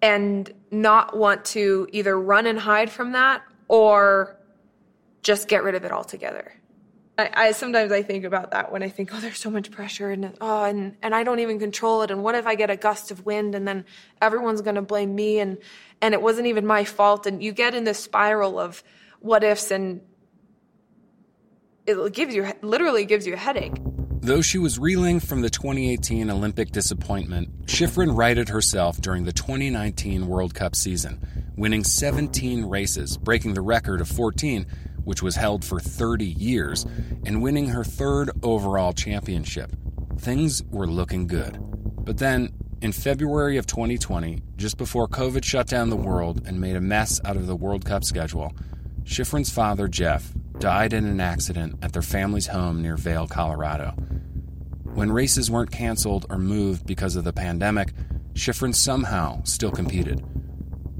and 0.00 0.52
not 0.70 1.16
want 1.16 1.44
to 1.44 1.88
either 1.92 2.18
run 2.18 2.46
and 2.46 2.58
hide 2.58 2.90
from 2.90 3.12
that 3.12 3.42
or 3.68 4.36
just 5.22 5.48
get 5.48 5.62
rid 5.62 5.74
of 5.74 5.84
it 5.84 5.92
altogether. 5.92 6.52
I, 7.18 7.30
I, 7.34 7.52
sometimes 7.52 7.92
I 7.92 8.02
think 8.02 8.24
about 8.24 8.52
that 8.52 8.72
when 8.72 8.82
I 8.82 8.88
think, 8.88 9.14
oh, 9.14 9.20
there's 9.20 9.38
so 9.38 9.50
much 9.50 9.70
pressure, 9.70 10.10
and 10.10 10.34
oh, 10.40 10.64
and 10.64 10.96
and 11.02 11.14
I 11.14 11.22
don't 11.22 11.40
even 11.40 11.58
control 11.58 12.02
it, 12.02 12.10
and 12.10 12.22
what 12.22 12.34
if 12.34 12.46
I 12.46 12.54
get 12.54 12.70
a 12.70 12.76
gust 12.76 13.10
of 13.10 13.26
wind, 13.26 13.54
and 13.54 13.68
then 13.68 13.84
everyone's 14.22 14.62
going 14.62 14.76
to 14.76 14.82
blame 14.82 15.14
me, 15.14 15.38
and 15.38 15.58
and 16.00 16.14
it 16.14 16.22
wasn't 16.22 16.46
even 16.46 16.64
my 16.66 16.84
fault, 16.84 17.26
and 17.26 17.42
you 17.42 17.52
get 17.52 17.74
in 17.74 17.84
this 17.84 17.98
spiral 17.98 18.58
of 18.58 18.82
what 19.20 19.44
ifs, 19.44 19.70
and 19.70 20.00
it 21.86 22.12
gives 22.14 22.34
you 22.34 22.50
literally 22.62 23.04
gives 23.04 23.26
you 23.26 23.34
a 23.34 23.36
headache. 23.36 23.74
Though 24.22 24.42
she 24.42 24.58
was 24.58 24.78
reeling 24.78 25.18
from 25.18 25.40
the 25.40 25.48
2018 25.48 26.28
Olympic 26.30 26.72
disappointment, 26.72 27.64
Shiffrin 27.64 28.14
righted 28.14 28.50
herself 28.50 29.00
during 29.00 29.24
the 29.24 29.32
2019 29.32 30.26
World 30.28 30.54
Cup 30.54 30.76
season, 30.76 31.26
winning 31.56 31.84
17 31.84 32.66
races, 32.66 33.16
breaking 33.16 33.54
the 33.54 33.62
record 33.62 34.02
of 34.02 34.08
14, 34.08 34.66
which 35.04 35.22
was 35.22 35.36
held 35.36 35.64
for 35.64 35.80
30 35.80 36.26
years, 36.26 36.84
and 37.24 37.40
winning 37.40 37.68
her 37.68 37.82
third 37.82 38.30
overall 38.42 38.92
championship. 38.92 39.74
Things 40.18 40.62
were 40.64 40.86
looking 40.86 41.26
good. 41.26 41.56
But 42.04 42.18
then, 42.18 42.52
in 42.82 42.92
February 42.92 43.56
of 43.56 43.66
2020, 43.66 44.42
just 44.56 44.76
before 44.76 45.08
COVID 45.08 45.44
shut 45.44 45.66
down 45.66 45.88
the 45.88 45.96
world 45.96 46.46
and 46.46 46.60
made 46.60 46.76
a 46.76 46.80
mess 46.82 47.22
out 47.24 47.36
of 47.36 47.46
the 47.46 47.56
World 47.56 47.86
Cup 47.86 48.04
schedule, 48.04 48.54
Shiffrin's 49.04 49.50
father, 49.50 49.88
Jeff, 49.88 50.30
died 50.60 50.92
in 50.92 51.06
an 51.06 51.20
accident 51.20 51.74
at 51.80 51.94
their 51.94 52.02
family's 52.02 52.46
home 52.46 52.82
near 52.82 52.94
Vail, 52.94 53.26
Colorado. 53.26 53.92
When 54.92 55.10
races 55.10 55.50
weren't 55.50 55.70
canceled 55.70 56.26
or 56.28 56.36
moved 56.36 56.86
because 56.86 57.16
of 57.16 57.24
the 57.24 57.32
pandemic, 57.32 57.94
Shiffrin 58.34 58.74
somehow 58.74 59.42
still 59.44 59.70
competed. 59.70 60.22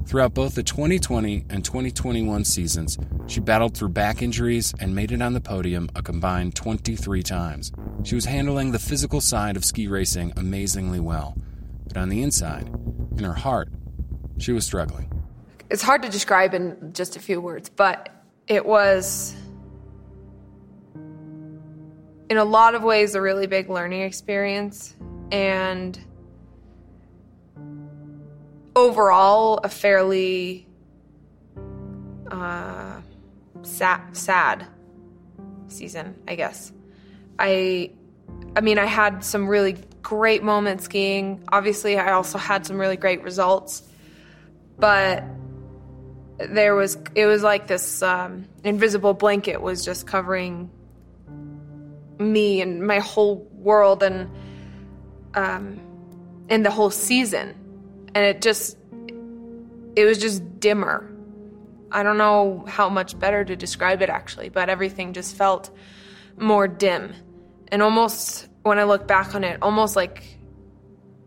Throughout 0.07 0.33
both 0.33 0.55
the 0.55 0.63
2020 0.63 1.45
and 1.51 1.63
2021 1.63 2.43
seasons, 2.43 2.97
she 3.27 3.39
battled 3.39 3.77
through 3.77 3.89
back 3.89 4.23
injuries 4.23 4.73
and 4.79 4.95
made 4.95 5.11
it 5.11 5.21
on 5.21 5.33
the 5.33 5.39
podium 5.39 5.89
a 5.95 6.01
combined 6.01 6.55
23 6.55 7.21
times. 7.21 7.71
She 8.03 8.15
was 8.15 8.25
handling 8.25 8.71
the 8.71 8.79
physical 8.79 9.21
side 9.21 9.55
of 9.55 9.63
ski 9.63 9.87
racing 9.87 10.33
amazingly 10.37 10.99
well, 10.99 11.37
but 11.87 11.97
on 11.97 12.09
the 12.09 12.23
inside, 12.23 12.67
in 13.15 13.23
her 13.23 13.33
heart, 13.33 13.69
she 14.39 14.53
was 14.53 14.65
struggling. 14.65 15.07
It's 15.69 15.83
hard 15.83 16.01
to 16.01 16.09
describe 16.09 16.55
in 16.55 16.93
just 16.93 17.15
a 17.15 17.19
few 17.19 17.39
words, 17.39 17.69
but 17.69 18.09
it 18.47 18.65
was 18.65 19.35
in 22.31 22.37
a 22.37 22.45
lot 22.45 22.75
of 22.75 22.81
ways 22.81 23.13
a 23.13 23.21
really 23.21 23.45
big 23.45 23.69
learning 23.69 24.03
experience 24.03 24.95
and 25.33 25.99
overall 28.73 29.57
a 29.65 29.67
fairly 29.67 30.65
uh, 32.31 33.01
sad, 33.63 34.15
sad 34.15 34.65
season, 35.67 36.15
I 36.25 36.35
guess. 36.35 36.71
I 37.37 37.91
I 38.55 38.61
mean, 38.61 38.79
I 38.79 38.85
had 38.85 39.25
some 39.25 39.45
really 39.45 39.75
great 40.01 40.41
moments 40.41 40.85
skiing. 40.85 41.43
Obviously, 41.49 41.99
I 41.99 42.13
also 42.13 42.37
had 42.37 42.65
some 42.65 42.77
really 42.77 42.95
great 42.95 43.23
results. 43.23 43.83
But 44.79 45.25
there 46.37 46.75
was 46.75 46.97
it 47.13 47.25
was 47.25 47.43
like 47.43 47.67
this 47.67 48.01
um, 48.01 48.45
invisible 48.63 49.13
blanket 49.13 49.61
was 49.61 49.83
just 49.83 50.07
covering 50.07 50.69
me 52.21 52.61
and 52.61 52.85
my 52.85 52.99
whole 52.99 53.47
world 53.53 54.03
and 54.03 54.29
um 55.33 55.79
and 56.49 56.65
the 56.65 56.71
whole 56.71 56.89
season. 56.89 57.55
And 58.13 58.25
it 58.25 58.41
just 58.41 58.77
it 59.95 60.05
was 60.05 60.17
just 60.17 60.59
dimmer. 60.59 61.07
I 61.91 62.03
don't 62.03 62.17
know 62.17 62.63
how 62.67 62.87
much 62.87 63.19
better 63.19 63.43
to 63.43 63.55
describe 63.55 64.01
it 64.01 64.09
actually 64.09 64.49
but 64.49 64.69
everything 64.69 65.13
just 65.13 65.35
felt 65.35 65.69
more 66.37 66.67
dim. 66.67 67.13
And 67.69 67.81
almost 67.81 68.47
when 68.63 68.77
i 68.79 68.83
look 68.83 69.07
back 69.07 69.33
on 69.33 69.43
it 69.43 69.57
almost 69.63 69.95
like 69.95 70.23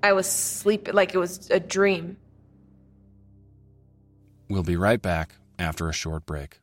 i 0.05 0.13
was 0.13 0.31
sleeping 0.31 0.95
like 0.95 1.15
it 1.15 1.19
was 1.19 1.51
a 1.51 1.61
dream. 1.61 2.17
We'll 4.49 4.63
be 4.63 4.77
right 4.77 5.01
back 5.01 5.37
after 5.59 5.89
a 5.89 5.93
short 5.93 6.27
break 6.27 6.61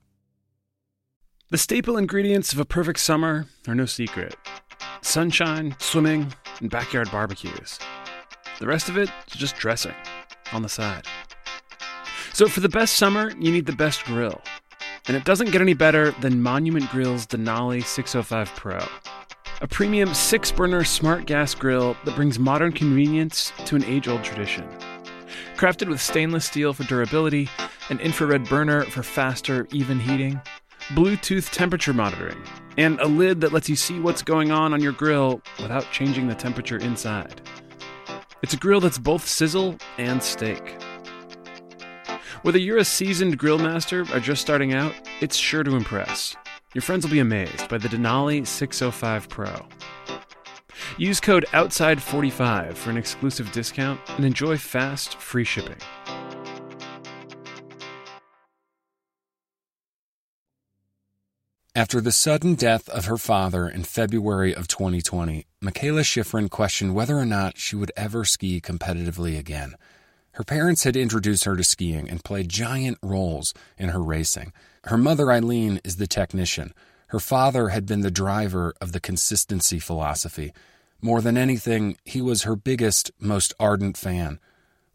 the 1.51 1.57
staple 1.57 1.97
ingredients 1.97 2.53
of 2.53 2.59
a 2.59 2.65
perfect 2.65 2.97
summer 2.97 3.45
are 3.67 3.75
no 3.75 3.85
secret 3.85 4.35
sunshine, 5.01 5.75
swimming, 5.79 6.31
and 6.61 6.69
backyard 6.69 7.11
barbecues. 7.11 7.77
The 8.59 8.67
rest 8.67 8.87
of 8.87 8.97
it 8.97 9.09
is 9.27 9.33
just 9.33 9.57
dressing 9.57 9.95
on 10.53 10.61
the 10.61 10.69
side. 10.69 11.05
So, 12.33 12.47
for 12.47 12.61
the 12.61 12.69
best 12.69 12.95
summer, 12.95 13.31
you 13.37 13.51
need 13.51 13.65
the 13.65 13.75
best 13.75 14.05
grill. 14.05 14.41
And 15.07 15.17
it 15.17 15.25
doesn't 15.25 15.51
get 15.51 15.59
any 15.59 15.73
better 15.73 16.11
than 16.21 16.41
Monument 16.41 16.89
Grill's 16.89 17.27
Denali 17.27 17.83
605 17.83 18.55
Pro, 18.55 18.79
a 19.59 19.67
premium 19.67 20.13
six 20.13 20.51
burner 20.51 20.85
smart 20.85 21.25
gas 21.25 21.53
grill 21.53 21.97
that 22.05 22.15
brings 22.15 22.39
modern 22.39 22.71
convenience 22.71 23.51
to 23.65 23.75
an 23.75 23.83
age 23.83 24.07
old 24.07 24.23
tradition. 24.23 24.65
Crafted 25.57 25.89
with 25.89 25.99
stainless 25.99 26.45
steel 26.45 26.71
for 26.73 26.83
durability, 26.83 27.49
an 27.89 27.99
infrared 27.99 28.47
burner 28.47 28.83
for 28.85 29.03
faster, 29.03 29.67
even 29.71 29.99
heating, 29.99 30.39
Bluetooth 30.95 31.49
temperature 31.51 31.93
monitoring, 31.93 32.43
and 32.77 32.99
a 32.99 33.07
lid 33.07 33.39
that 33.39 33.53
lets 33.53 33.69
you 33.69 33.77
see 33.77 33.97
what's 33.97 34.21
going 34.21 34.51
on 34.51 34.73
on 34.73 34.81
your 34.81 34.91
grill 34.91 35.41
without 35.61 35.89
changing 35.91 36.27
the 36.27 36.35
temperature 36.35 36.77
inside. 36.77 37.39
It's 38.41 38.53
a 38.53 38.57
grill 38.57 38.81
that's 38.81 38.97
both 38.97 39.25
sizzle 39.25 39.77
and 39.97 40.21
steak. 40.21 40.81
Whether 42.41 42.57
you're 42.57 42.79
a 42.79 42.83
seasoned 42.83 43.37
grill 43.37 43.57
master 43.57 44.01
or 44.13 44.19
just 44.19 44.41
starting 44.41 44.73
out, 44.73 44.93
it's 45.21 45.37
sure 45.37 45.63
to 45.63 45.77
impress. 45.77 46.35
Your 46.73 46.81
friends 46.81 47.05
will 47.05 47.11
be 47.11 47.19
amazed 47.19 47.69
by 47.69 47.77
the 47.77 47.87
Denali 47.87 48.45
605 48.45 49.29
Pro. 49.29 49.65
Use 50.97 51.21
code 51.21 51.45
OUTSIDE45 51.53 52.73
for 52.73 52.89
an 52.89 52.97
exclusive 52.97 53.49
discount 53.53 53.99
and 54.09 54.25
enjoy 54.25 54.57
fast, 54.57 55.15
free 55.15 55.45
shipping. 55.45 55.77
After 61.73 62.01
the 62.01 62.11
sudden 62.11 62.55
death 62.55 62.89
of 62.89 63.05
her 63.05 63.17
father 63.17 63.69
in 63.69 63.85
February 63.85 64.53
of 64.53 64.67
2020, 64.67 65.45
Mikaela 65.63 66.03
Shiffrin 66.03 66.49
questioned 66.49 66.93
whether 66.93 67.17
or 67.17 67.25
not 67.25 67.57
she 67.57 67.77
would 67.77 67.93
ever 67.95 68.25
ski 68.25 68.59
competitively 68.59 69.39
again. 69.39 69.75
Her 70.33 70.43
parents 70.43 70.83
had 70.83 70.97
introduced 70.97 71.45
her 71.45 71.55
to 71.55 71.63
skiing 71.63 72.09
and 72.09 72.25
played 72.25 72.49
giant 72.49 72.97
roles 73.01 73.53
in 73.77 73.87
her 73.87 74.03
racing. 74.03 74.51
Her 74.83 74.97
mother, 74.97 75.31
Eileen, 75.31 75.79
is 75.85 75.95
the 75.95 76.07
technician. 76.07 76.73
Her 77.07 77.21
father 77.21 77.69
had 77.69 77.85
been 77.85 78.01
the 78.01 78.11
driver 78.11 78.73
of 78.81 78.91
the 78.91 78.99
consistency 78.99 79.79
philosophy. 79.79 80.51
More 81.01 81.21
than 81.21 81.37
anything, 81.37 81.95
he 82.03 82.21
was 82.21 82.43
her 82.43 82.57
biggest, 82.57 83.11
most 83.17 83.53
ardent 83.61 83.95
fan. 83.95 84.41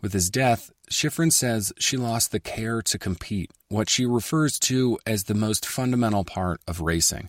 With 0.02 0.12
his 0.12 0.30
death, 0.30 0.70
Shiffrin 0.90 1.32
says 1.32 1.72
she 1.78 1.96
lost 1.96 2.30
the 2.30 2.40
care 2.40 2.82
to 2.82 2.98
compete, 2.98 3.50
what 3.68 3.88
she 3.88 4.04
refers 4.04 4.58
to 4.60 4.98
as 5.06 5.24
the 5.24 5.34
most 5.34 5.66
fundamental 5.66 6.24
part 6.24 6.60
of 6.68 6.80
racing, 6.80 7.28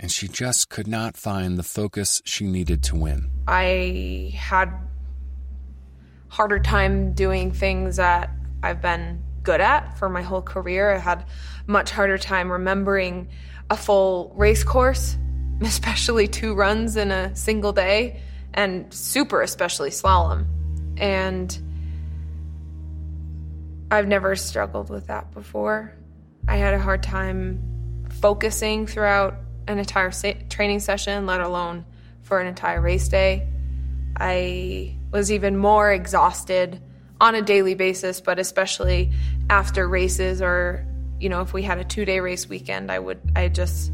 and 0.00 0.10
she 0.10 0.26
just 0.26 0.68
could 0.68 0.88
not 0.88 1.16
find 1.16 1.56
the 1.56 1.62
focus 1.62 2.20
she 2.24 2.44
needed 2.44 2.82
to 2.84 2.96
win. 2.96 3.30
I 3.46 4.32
had 4.36 4.72
harder 6.28 6.58
time 6.58 7.12
doing 7.12 7.52
things 7.52 7.96
that 7.96 8.30
I've 8.62 8.82
been 8.82 9.22
good 9.42 9.60
at 9.60 9.98
for 9.98 10.08
my 10.08 10.22
whole 10.22 10.42
career. 10.42 10.94
I 10.94 10.98
had 10.98 11.24
much 11.66 11.90
harder 11.90 12.18
time 12.18 12.50
remembering 12.50 13.28
a 13.70 13.76
full 13.76 14.32
race 14.36 14.64
course, 14.64 15.16
especially 15.60 16.26
two 16.26 16.54
runs 16.54 16.96
in 16.96 17.12
a 17.12 17.34
single 17.36 17.72
day, 17.72 18.20
and 18.54 18.92
super 18.92 19.40
especially 19.40 19.90
slalom. 19.90 20.46
And 20.96 21.56
I've 23.92 24.08
never 24.08 24.34
struggled 24.36 24.88
with 24.88 25.08
that 25.08 25.32
before. 25.32 25.92
I 26.48 26.56
had 26.56 26.72
a 26.72 26.78
hard 26.78 27.02
time 27.02 28.06
focusing 28.22 28.86
throughout 28.86 29.34
an 29.68 29.78
entire 29.78 30.10
training 30.48 30.80
session, 30.80 31.26
let 31.26 31.42
alone 31.42 31.84
for 32.22 32.40
an 32.40 32.46
entire 32.46 32.80
race 32.80 33.06
day. 33.08 33.46
I 34.16 34.96
was 35.10 35.30
even 35.30 35.58
more 35.58 35.92
exhausted 35.92 36.80
on 37.20 37.34
a 37.34 37.42
daily 37.42 37.74
basis, 37.74 38.22
but 38.22 38.38
especially 38.38 39.12
after 39.50 39.86
races 39.86 40.40
or, 40.40 40.86
you 41.20 41.28
know, 41.28 41.42
if 41.42 41.52
we 41.52 41.62
had 41.62 41.76
a 41.76 41.84
two 41.84 42.06
day 42.06 42.20
race 42.20 42.48
weekend, 42.48 42.90
I 42.90 42.98
would, 42.98 43.20
I 43.36 43.48
just, 43.48 43.92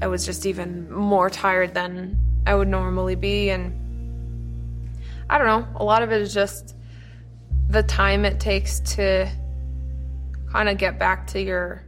I 0.00 0.06
was 0.06 0.24
just 0.24 0.46
even 0.46 0.90
more 0.90 1.28
tired 1.28 1.74
than 1.74 2.18
I 2.46 2.54
would 2.54 2.68
normally 2.68 3.14
be. 3.14 3.50
And 3.50 3.78
I 5.28 5.36
don't 5.36 5.46
know, 5.46 5.68
a 5.78 5.84
lot 5.84 6.02
of 6.02 6.12
it 6.12 6.22
is 6.22 6.32
just 6.32 6.72
the 7.68 7.82
time 7.82 8.24
it 8.24 8.40
takes 8.40 8.80
to 8.80 9.30
kind 10.52 10.68
of 10.68 10.78
get 10.78 10.98
back 10.98 11.26
to 11.28 11.42
your 11.42 11.86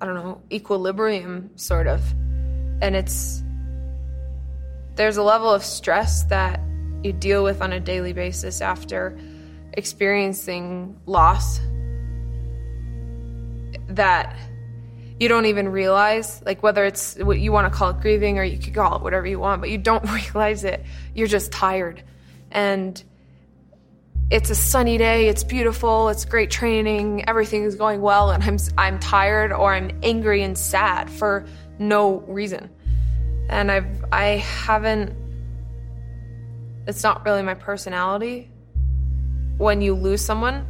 I 0.00 0.06
don't 0.06 0.16
know, 0.16 0.42
equilibrium 0.52 1.50
sort 1.56 1.86
of. 1.86 2.02
And 2.82 2.94
it's 2.94 3.42
there's 4.96 5.16
a 5.16 5.22
level 5.22 5.50
of 5.50 5.64
stress 5.64 6.24
that 6.24 6.60
you 7.02 7.12
deal 7.12 7.42
with 7.42 7.62
on 7.62 7.72
a 7.72 7.80
daily 7.80 8.12
basis 8.12 8.60
after 8.60 9.18
experiencing 9.72 11.00
loss 11.06 11.60
that 13.88 14.36
you 15.18 15.28
don't 15.28 15.46
even 15.46 15.68
realize 15.68 16.42
like 16.44 16.62
whether 16.62 16.84
it's 16.84 17.16
what 17.16 17.38
you 17.38 17.50
want 17.50 17.70
to 17.70 17.76
call 17.76 17.90
it 17.90 18.00
grieving 18.00 18.38
or 18.38 18.44
you 18.44 18.58
could 18.58 18.74
call 18.74 18.96
it 18.96 19.02
whatever 19.02 19.26
you 19.26 19.38
want 19.38 19.60
but 19.60 19.70
you 19.70 19.78
don't 19.78 20.08
realize 20.10 20.64
it 20.64 20.84
you're 21.14 21.26
just 21.26 21.50
tired 21.50 22.02
and 22.50 23.02
it's 24.30 24.50
a 24.50 24.54
sunny 24.54 24.96
day, 24.96 25.28
it's 25.28 25.44
beautiful, 25.44 26.08
it's 26.08 26.24
great 26.24 26.50
training, 26.50 27.28
everything 27.28 27.64
is 27.64 27.76
going 27.76 28.00
well, 28.00 28.30
and 28.30 28.42
I'm, 28.42 28.58
I'm 28.78 28.98
tired 28.98 29.52
or 29.52 29.72
I'm 29.72 29.90
angry 30.02 30.42
and 30.42 30.56
sad 30.56 31.10
for 31.10 31.44
no 31.78 32.20
reason. 32.20 32.70
And 33.50 33.70
I've, 33.70 34.04
I 34.10 34.24
haven't, 34.36 35.14
it's 36.86 37.02
not 37.02 37.24
really 37.24 37.42
my 37.42 37.54
personality. 37.54 38.50
When 39.58 39.82
you 39.82 39.94
lose 39.94 40.24
someone, 40.24 40.66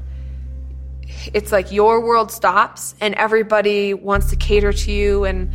it's 1.33 1.53
like 1.53 1.71
your 1.71 2.01
world 2.01 2.33
stops 2.33 2.95
and 3.01 3.15
everybody 3.15 3.95
wants 3.95 4.31
to 4.31 4.37
cater 4.37 4.73
to 4.73 4.93
you 4.93 5.25
and 5.25 5.53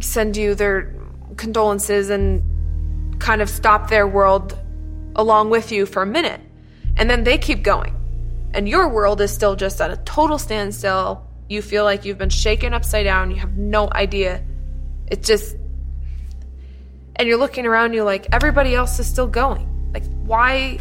send 0.00 0.36
you 0.36 0.54
their 0.54 0.94
condolences 1.36 2.10
and 2.10 3.20
kind 3.20 3.42
of 3.42 3.50
stop 3.50 3.90
their 3.90 4.06
world 4.06 4.56
along 5.16 5.50
with 5.50 5.72
you 5.72 5.84
for 5.84 6.02
a 6.02 6.06
minute 6.06 6.40
and 6.98 7.08
then 7.08 7.24
they 7.24 7.38
keep 7.38 7.62
going. 7.62 7.94
And 8.52 8.68
your 8.68 8.88
world 8.88 9.20
is 9.20 9.32
still 9.32 9.54
just 9.54 9.80
at 9.80 9.90
a 9.90 9.96
total 9.98 10.36
standstill. 10.36 11.24
You 11.48 11.62
feel 11.62 11.84
like 11.84 12.04
you've 12.04 12.18
been 12.18 12.28
shaken 12.28 12.74
upside 12.74 13.04
down. 13.04 13.30
You 13.30 13.36
have 13.36 13.56
no 13.56 13.88
idea. 13.92 14.44
It's 15.06 15.26
just, 15.26 15.56
and 17.16 17.28
you're 17.28 17.38
looking 17.38 17.66
around 17.66 17.94
you 17.94 18.02
like 18.02 18.26
everybody 18.32 18.74
else 18.74 18.98
is 18.98 19.06
still 19.06 19.28
going. 19.28 19.90
Like, 19.94 20.04
why, 20.24 20.80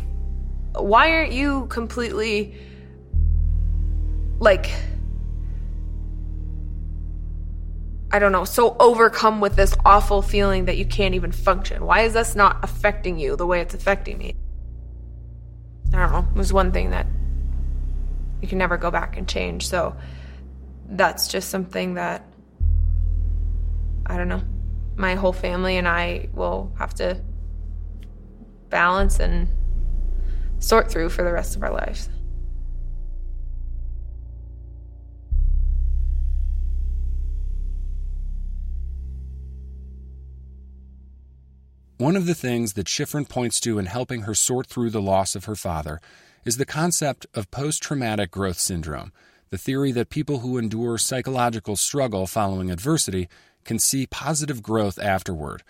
why 0.73 1.11
aren't 1.11 1.33
you 1.33 1.67
completely 1.67 2.55
like, 4.39 4.71
I 8.11 8.19
don't 8.19 8.31
know, 8.31 8.45
so 8.45 8.75
overcome 8.79 9.39
with 9.39 9.55
this 9.55 9.75
awful 9.85 10.21
feeling 10.21 10.65
that 10.65 10.77
you 10.77 10.85
can't 10.85 11.13
even 11.13 11.31
function? 11.31 11.85
Why 11.85 12.01
is 12.01 12.13
this 12.13 12.35
not 12.35 12.63
affecting 12.63 13.19
you 13.19 13.35
the 13.35 13.45
way 13.45 13.61
it's 13.61 13.73
affecting 13.73 14.17
me? 14.17 14.35
I 15.97 16.01
don't 16.01 16.11
know, 16.11 16.27
it 16.31 16.37
was 16.37 16.53
one 16.53 16.71
thing 16.71 16.91
that 16.91 17.07
you 18.39 18.47
can 18.47 18.59
never 18.59 18.77
go 18.77 18.91
back 18.91 19.17
and 19.17 19.27
change. 19.27 19.67
So 19.67 19.95
that's 20.89 21.27
just 21.27 21.49
something 21.49 21.95
that 21.95 22.23
I 24.05 24.15
don't 24.15 24.27
know. 24.27 24.43
My 24.95 25.15
whole 25.15 25.33
family 25.33 25.77
and 25.77 25.87
I 25.87 26.29
will 26.33 26.71
have 26.77 26.93
to 26.95 27.19
balance 28.69 29.19
and 29.19 29.47
sort 30.59 30.91
through 30.91 31.09
for 31.09 31.23
the 31.23 31.31
rest 31.31 31.55
of 31.55 31.63
our 31.63 31.71
lives. 31.71 32.09
One 41.97 42.15
of 42.15 42.27
the 42.27 42.35
things 42.35 42.73
that 42.73 42.85
Shiffrin 42.85 43.27
points 43.27 43.59
to 43.61 43.79
in 43.79 43.87
helping 43.87 44.21
her 44.21 44.35
sort 44.35 44.67
through 44.67 44.91
the 44.91 45.01
loss 45.01 45.35
of 45.35 45.45
her 45.45 45.55
father 45.55 45.99
is 46.45 46.57
the 46.57 46.65
concept 46.65 47.25
of 47.33 47.49
post 47.49 47.81
traumatic 47.81 48.29
growth 48.29 48.59
syndrome, 48.59 49.11
the 49.49 49.57
theory 49.57 49.91
that 49.93 50.11
people 50.11 50.39
who 50.39 50.59
endure 50.59 50.99
psychological 50.99 51.75
struggle 51.75 52.27
following 52.27 52.69
adversity 52.69 53.27
can 53.63 53.79
see 53.79 54.05
positive 54.05 54.61
growth 54.61 54.99
afterward. 54.99 55.63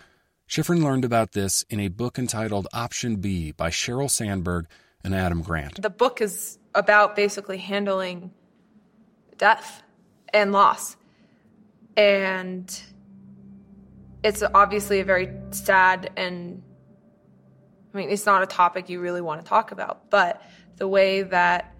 Shiffrin 0.46 0.84
learned 0.84 1.06
about 1.06 1.32
this 1.32 1.64
in 1.70 1.80
a 1.80 1.88
book 1.88 2.18
entitled 2.18 2.68
Option 2.74 3.16
B 3.16 3.52
by 3.52 3.70
Sheryl 3.70 4.10
Sandberg 4.10 4.66
and 5.02 5.14
Adam 5.14 5.40
Grant. 5.40 5.80
The 5.80 5.88
book 5.88 6.20
is 6.20 6.58
about 6.74 7.16
basically 7.16 7.56
handling 7.56 8.32
death 9.38 9.82
and 10.34 10.52
loss. 10.52 10.98
And 11.96 12.82
it's 14.22 14.42
obviously 14.54 15.00
a 15.00 15.04
very 15.04 15.30
sad 15.50 16.10
and 16.16 16.62
I 17.92 17.96
mean, 17.96 18.10
it's 18.10 18.26
not 18.26 18.42
a 18.42 18.46
topic 18.46 18.88
you 18.88 19.00
really 19.00 19.20
want 19.20 19.40
to 19.40 19.48
talk 19.48 19.72
about, 19.72 20.10
but 20.10 20.42
the 20.76 20.86
way 20.86 21.22
that 21.22 21.74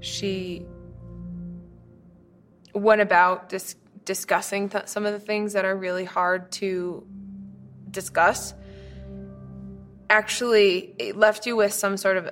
she 0.00 0.64
went 2.72 3.00
about 3.00 3.48
dis- 3.48 3.74
discussing 4.04 4.68
th- 4.68 4.86
some 4.86 5.04
of 5.04 5.12
the 5.12 5.18
things 5.18 5.54
that 5.54 5.64
are 5.64 5.76
really 5.76 6.04
hard 6.04 6.52
to 6.52 7.06
discuss 7.90 8.54
actually 10.10 10.94
it 10.98 11.16
left 11.16 11.46
you 11.46 11.56
with 11.56 11.72
some 11.72 11.96
sort 11.96 12.16
of 12.16 12.30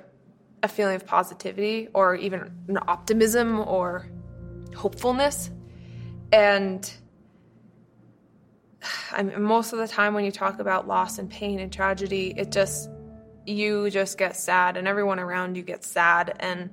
a 0.63 0.67
feeling 0.67 0.95
of 0.95 1.05
positivity 1.05 1.87
or 1.93 2.15
even 2.15 2.51
an 2.67 2.79
optimism 2.87 3.59
or 3.59 4.07
hopefulness. 4.75 5.49
And 6.31 6.91
I 9.11 9.23
mean, 9.23 9.41
most 9.41 9.73
of 9.73 9.79
the 9.79 9.87
time 9.87 10.13
when 10.13 10.25
you 10.25 10.31
talk 10.31 10.59
about 10.59 10.87
loss 10.87 11.17
and 11.17 11.29
pain 11.29 11.59
and 11.59 11.71
tragedy, 11.71 12.33
it 12.37 12.51
just 12.51 12.89
you 13.45 13.89
just 13.89 14.17
get 14.17 14.35
sad 14.35 14.75
and 14.77 14.87
everyone 14.87 15.19
around 15.19 15.55
you 15.55 15.61
gets 15.61 15.87
sad 15.87 16.35
and 16.39 16.69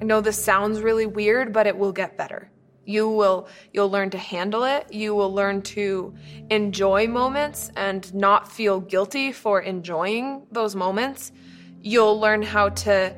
I 0.00 0.04
know 0.04 0.20
this 0.20 0.42
sounds 0.42 0.80
really 0.80 1.06
weird, 1.06 1.52
but 1.52 1.66
it 1.66 1.76
will 1.76 1.90
get 1.92 2.16
better. 2.16 2.50
You 2.84 3.08
will 3.08 3.48
you'll 3.72 3.90
learn 3.90 4.10
to 4.10 4.18
handle 4.18 4.64
it. 4.64 4.92
You 4.92 5.14
will 5.14 5.32
learn 5.34 5.62
to 5.62 6.14
enjoy 6.50 7.06
moments 7.08 7.70
and 7.76 8.12
not 8.14 8.50
feel 8.50 8.80
guilty 8.80 9.32
for 9.32 9.60
enjoying 9.60 10.46
those 10.52 10.74
moments. 10.74 11.32
You'll 11.82 12.18
learn 12.18 12.42
how 12.42 12.70
to 12.70 13.14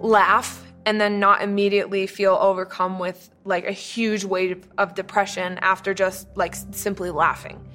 laugh 0.00 0.63
and 0.86 1.00
then 1.00 1.18
not 1.18 1.42
immediately 1.42 2.06
feel 2.06 2.36
overcome 2.40 2.98
with 2.98 3.30
like 3.44 3.66
a 3.66 3.72
huge 3.72 4.24
weight 4.24 4.64
of 4.76 4.94
depression 4.94 5.58
after 5.58 5.94
just 5.94 6.28
like 6.36 6.54
simply 6.72 7.10
laughing. 7.10 7.66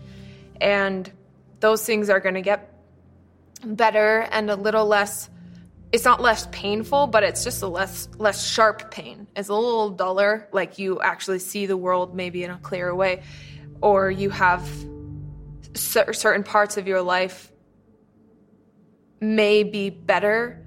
And 0.61 1.11
those 1.59 1.85
things 1.85 2.09
are 2.09 2.19
going 2.19 2.35
to 2.35 2.41
get 2.41 2.73
better 3.63 4.27
and 4.31 4.49
a 4.49 4.55
little 4.55 4.85
less 4.85 5.29
it's 5.91 6.05
not 6.05 6.21
less 6.21 6.47
painful, 6.51 7.07
but 7.07 7.23
it's 7.23 7.43
just 7.43 7.63
a 7.63 7.67
less 7.67 8.09
less 8.17 8.47
sharp 8.47 8.91
pain. 8.91 9.27
It's 9.35 9.49
a 9.49 9.55
little 9.55 9.89
duller, 9.89 10.47
like 10.51 10.77
you 10.77 11.01
actually 11.01 11.39
see 11.39 11.65
the 11.65 11.77
world 11.77 12.15
maybe 12.15 12.43
in 12.43 12.51
a 12.51 12.57
clearer 12.57 12.93
way, 12.93 13.23
or 13.81 14.11
you 14.11 14.29
have 14.29 14.69
certain 15.73 16.43
parts 16.43 16.77
of 16.77 16.87
your 16.87 17.01
life 17.01 17.51
may 19.19 19.63
be 19.63 19.89
better 19.89 20.63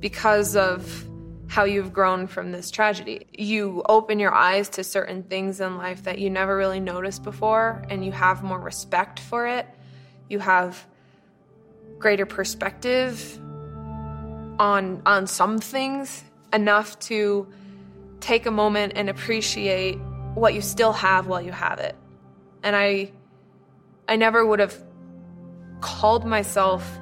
because 0.00 0.56
of 0.56 1.06
how 1.54 1.62
you've 1.62 1.92
grown 1.92 2.26
from 2.26 2.50
this 2.50 2.68
tragedy. 2.68 3.28
You 3.32 3.84
open 3.88 4.18
your 4.18 4.34
eyes 4.34 4.68
to 4.70 4.82
certain 4.82 5.22
things 5.22 5.60
in 5.60 5.78
life 5.78 6.02
that 6.02 6.18
you 6.18 6.28
never 6.28 6.56
really 6.56 6.80
noticed 6.80 7.22
before, 7.22 7.80
and 7.88 8.04
you 8.04 8.10
have 8.10 8.42
more 8.42 8.58
respect 8.58 9.20
for 9.20 9.46
it. 9.46 9.64
You 10.28 10.40
have 10.40 10.84
greater 12.00 12.26
perspective 12.26 13.38
on 14.58 15.00
on 15.06 15.28
some 15.28 15.60
things 15.60 16.24
enough 16.52 16.98
to 17.10 17.46
take 18.18 18.46
a 18.46 18.50
moment 18.50 18.94
and 18.96 19.08
appreciate 19.08 19.94
what 20.34 20.54
you 20.54 20.60
still 20.60 20.92
have 20.92 21.28
while 21.28 21.40
you 21.40 21.52
have 21.52 21.78
it. 21.78 21.94
And 22.64 22.74
I 22.74 23.12
I 24.08 24.16
never 24.16 24.44
would 24.44 24.58
have 24.58 24.76
called 25.80 26.24
myself 26.26 26.98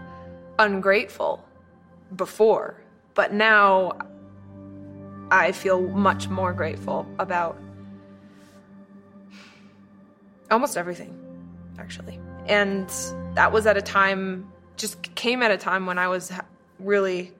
ungrateful 0.59 1.43
before, 2.15 2.83
but 3.15 3.33
now 3.33 3.93
I 5.33 5.53
feel 5.53 5.81
much 5.81 6.29
more 6.29 6.53
grateful 6.53 7.07
about 7.19 7.59
almost 10.51 10.77
everything, 10.77 11.19
actually. 11.79 12.21
And 12.47 12.87
that 13.35 13.51
was 13.51 13.67
at 13.67 13.79
a 13.79 13.83
time, 13.83 14.53
just 14.77 15.15
came 15.15 15.43
at 15.43 15.51
a 15.51 15.57
time 15.57 15.87
when 15.87 15.99
I 15.99 16.09
was 16.09 16.31
really 16.79 17.33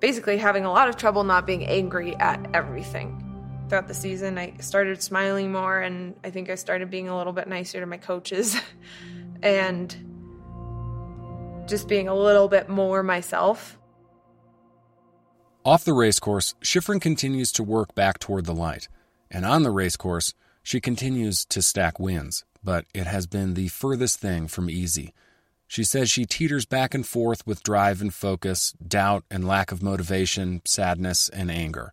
basically 0.00 0.38
having 0.38 0.64
a 0.64 0.72
lot 0.72 0.88
of 0.88 0.96
trouble 0.96 1.24
not 1.24 1.46
being 1.46 1.66
angry 1.66 2.16
at 2.16 2.40
everything. 2.54 3.22
Throughout 3.68 3.86
the 3.86 3.92
season, 3.92 4.38
I 4.38 4.54
started 4.60 5.02
smiling 5.02 5.52
more, 5.52 5.78
and 5.80 6.14
I 6.24 6.30
think 6.30 6.48
I 6.48 6.54
started 6.54 6.88
being 6.88 7.10
a 7.10 7.16
little 7.18 7.34
bit 7.34 7.48
nicer 7.48 7.80
to 7.80 7.86
my 7.86 7.98
coaches 7.98 8.58
and 9.42 9.94
just 11.68 11.86
being 11.86 12.08
a 12.08 12.14
little 12.14 12.48
bit 12.48 12.70
more 12.70 13.02
myself. 13.02 13.78
Off 15.68 15.84
the 15.84 15.92
racecourse, 15.92 16.54
Shiffrin 16.62 16.98
continues 16.98 17.52
to 17.52 17.62
work 17.62 17.94
back 17.94 18.18
toward 18.18 18.46
the 18.46 18.54
light. 18.54 18.88
And 19.30 19.44
on 19.44 19.64
the 19.64 19.70
racecourse, 19.70 20.32
she 20.62 20.80
continues 20.80 21.44
to 21.44 21.60
stack 21.60 22.00
wins, 22.00 22.46
but 22.64 22.86
it 22.94 23.06
has 23.06 23.26
been 23.26 23.52
the 23.52 23.68
furthest 23.68 24.18
thing 24.18 24.48
from 24.48 24.70
easy. 24.70 25.12
She 25.66 25.84
says 25.84 26.10
she 26.10 26.24
teeters 26.24 26.64
back 26.64 26.94
and 26.94 27.06
forth 27.06 27.46
with 27.46 27.62
drive 27.62 28.00
and 28.00 28.14
focus, 28.14 28.72
doubt 28.80 29.24
and 29.30 29.46
lack 29.46 29.70
of 29.70 29.82
motivation, 29.82 30.62
sadness 30.64 31.28
and 31.28 31.50
anger. 31.50 31.92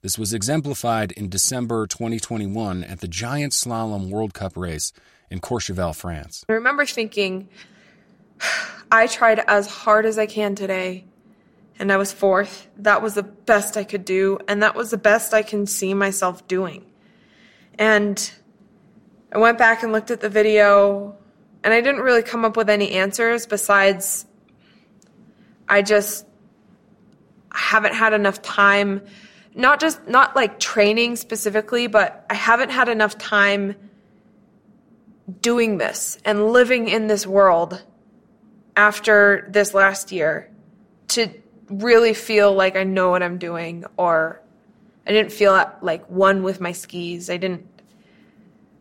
This 0.00 0.18
was 0.18 0.34
exemplified 0.34 1.12
in 1.12 1.28
December 1.28 1.86
2021 1.86 2.82
at 2.82 3.02
the 3.02 3.06
Giant 3.06 3.52
Slalom 3.52 4.10
World 4.10 4.34
Cup 4.34 4.56
race 4.56 4.92
in 5.30 5.38
Courchevel, 5.38 5.94
France. 5.94 6.44
I 6.48 6.54
remember 6.54 6.84
thinking, 6.86 7.48
I 8.90 9.06
tried 9.06 9.44
as 9.46 9.68
hard 9.68 10.06
as 10.06 10.18
I 10.18 10.26
can 10.26 10.56
today, 10.56 11.04
and 11.82 11.90
I 11.90 11.96
was 11.96 12.12
fourth. 12.12 12.68
That 12.76 13.02
was 13.02 13.14
the 13.14 13.24
best 13.24 13.76
I 13.76 13.82
could 13.82 14.04
do, 14.04 14.38
and 14.46 14.62
that 14.62 14.76
was 14.76 14.92
the 14.92 14.96
best 14.96 15.34
I 15.34 15.42
can 15.42 15.66
see 15.66 15.94
myself 15.94 16.46
doing. 16.46 16.86
And 17.76 18.32
I 19.32 19.38
went 19.38 19.58
back 19.58 19.82
and 19.82 19.90
looked 19.90 20.12
at 20.12 20.20
the 20.20 20.28
video 20.28 21.16
and 21.64 21.74
I 21.74 21.80
didn't 21.80 22.02
really 22.02 22.22
come 22.22 22.44
up 22.44 22.56
with 22.56 22.70
any 22.70 22.92
answers 22.92 23.46
besides 23.46 24.26
I 25.68 25.82
just 25.82 26.24
haven't 27.52 27.94
had 27.94 28.12
enough 28.12 28.42
time 28.42 29.02
not 29.54 29.80
just 29.80 30.06
not 30.06 30.36
like 30.36 30.58
training 30.60 31.16
specifically, 31.16 31.88
but 31.88 32.24
I 32.30 32.34
haven't 32.34 32.70
had 32.70 32.88
enough 32.88 33.18
time 33.18 33.74
doing 35.40 35.78
this 35.78 36.18
and 36.24 36.52
living 36.52 36.88
in 36.88 37.06
this 37.06 37.26
world 37.26 37.84
after 38.76 39.46
this 39.50 39.74
last 39.74 40.10
year 40.12 40.50
to 41.08 41.41
really 41.68 42.14
feel 42.14 42.52
like 42.52 42.76
I 42.76 42.84
know 42.84 43.10
what 43.10 43.22
I'm 43.22 43.38
doing 43.38 43.84
or 43.96 44.40
I 45.06 45.12
didn't 45.12 45.32
feel 45.32 45.52
like 45.80 46.08
one 46.08 46.42
with 46.42 46.60
my 46.60 46.72
skis. 46.72 47.28
I 47.28 47.36
didn't 47.36 47.66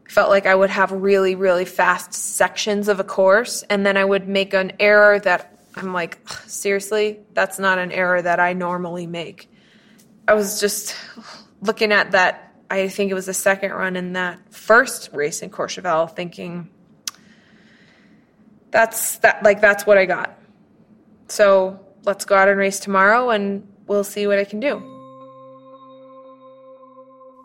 felt 0.07 0.29
like 0.29 0.45
I 0.45 0.53
would 0.53 0.69
have 0.69 0.91
really, 0.91 1.35
really 1.35 1.63
fast 1.63 2.13
sections 2.13 2.89
of 2.89 2.99
a 2.99 3.03
course, 3.03 3.63
and 3.69 3.85
then 3.85 3.95
I 3.95 4.03
would 4.03 4.27
make 4.27 4.53
an 4.53 4.73
error 4.77 5.19
that 5.19 5.57
I'm 5.73 5.93
like, 5.93 6.19
seriously, 6.47 7.21
that's 7.33 7.57
not 7.57 7.79
an 7.79 7.93
error 7.93 8.21
that 8.21 8.37
I 8.37 8.51
normally 8.51 9.07
make. 9.07 9.49
I 10.27 10.33
was 10.33 10.59
just 10.59 10.97
looking 11.61 11.93
at 11.93 12.11
that, 12.11 12.53
I 12.69 12.89
think 12.89 13.09
it 13.09 13.13
was 13.13 13.27
the 13.27 13.33
second 13.33 13.71
run 13.71 13.95
in 13.95 14.13
that 14.13 14.53
first 14.53 15.11
race 15.13 15.41
in 15.41 15.49
Courchevel, 15.49 16.13
thinking, 16.13 16.69
that's 18.69 19.17
that 19.19 19.43
like 19.43 19.61
that's 19.61 19.85
what 19.85 19.97
I 19.97 20.05
got. 20.05 20.37
So 21.27 21.85
let's 22.03 22.25
go 22.25 22.35
out 22.35 22.47
and 22.47 22.57
race 22.57 22.79
tomorrow 22.79 23.29
and 23.29 23.67
we'll 23.87 24.03
see 24.03 24.27
what 24.27 24.39
I 24.39 24.43
can 24.43 24.59
do. 24.59 24.77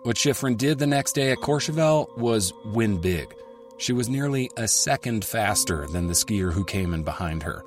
What 0.02 0.16
Shiffrin 0.16 0.56
did 0.56 0.78
the 0.78 0.86
next 0.86 1.14
day 1.14 1.32
at 1.32 1.38
Courchevel 1.38 2.16
was 2.16 2.52
win 2.64 3.00
big. 3.00 3.34
She 3.78 3.92
was 3.92 4.08
nearly 4.08 4.50
a 4.56 4.68
second 4.68 5.24
faster 5.24 5.86
than 5.88 6.06
the 6.06 6.14
skier 6.14 6.52
who 6.52 6.64
came 6.64 6.94
in 6.94 7.02
behind 7.02 7.42
her. 7.42 7.64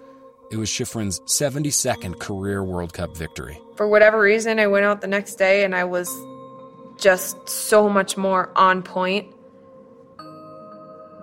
It 0.50 0.58
was 0.58 0.70
Shiffrin's 0.70 1.20
72nd 1.22 2.20
career 2.20 2.64
World 2.64 2.94
Cup 2.94 3.16
victory. 3.16 3.62
For 3.76 3.88
whatever 3.88 4.20
reason, 4.20 4.60
I 4.60 4.68
went 4.68 4.86
out 4.86 5.02
the 5.02 5.08
next 5.08 5.36
day 5.36 5.64
and 5.64 5.76
I 5.76 5.84
was 5.84 6.10
just 6.98 7.48
so 7.48 7.88
much 7.88 8.18
more 8.18 8.52
on 8.56 8.82
point, 8.82 9.28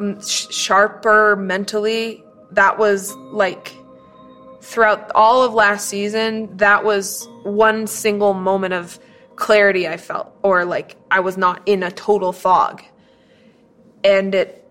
mm, 0.01 0.53
sharper 0.53 1.35
mentally. 1.35 2.23
That 2.53 2.79
was 2.79 3.13
like 3.33 3.75
throughout 4.67 5.13
all 5.15 5.45
of 5.45 5.55
last 5.55 5.89
season, 5.89 6.57
that 6.57 6.85
was 6.85 7.29
one 7.45 7.87
single 7.87 8.35
moment 8.35 8.75
of 8.75 8.99
clarity 9.37 9.87
I 9.87 9.97
felt, 9.97 10.35
or 10.43 10.65
like 10.65 10.97
I 11.11 11.21
was 11.21 11.37
not 11.37 11.63
in 11.67 11.85
a 11.85 11.91
total 11.93 12.33
fog. 12.33 12.83
And 14.03 14.35
it 14.35 14.67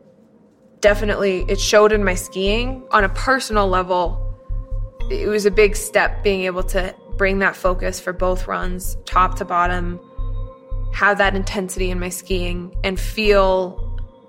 definitely 0.81 1.45
it 1.47 1.60
showed 1.62 1.93
in 1.93 2.03
my 2.03 2.15
skiing 2.15 2.84
on 2.91 3.05
a 3.05 3.10
personal 3.10 3.67
level. 3.69 4.21
It 5.10 5.29
was 5.29 5.45
a 5.45 5.51
big 5.51 5.77
step 5.77 6.23
being 6.23 6.41
able 6.41 6.63
to 6.63 6.93
bring 7.15 7.39
that 7.39 7.55
focus 7.55 7.99
for 7.99 8.12
both 8.12 8.47
runs, 8.47 8.97
top 9.05 9.36
to 9.36 9.45
bottom, 9.45 9.99
have 10.93 11.17
that 11.19 11.36
intensity 11.36 11.89
in 11.89 11.99
my 12.01 12.10
skiing, 12.10 12.75
and 12.84 12.99
feel 12.99 13.81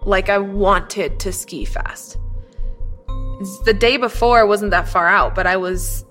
like 0.04 0.28
I 0.28 0.38
wanted 0.38 1.18
to 1.20 1.32
ski 1.32 1.64
fast. 1.64 2.18
The 3.64 3.74
day 3.78 3.96
before 3.96 4.46
wasn't 4.46 4.70
that 4.70 4.88
far 4.88 5.08
out, 5.08 5.34
but 5.34 5.46
I 5.46 5.56
was 5.56 6.06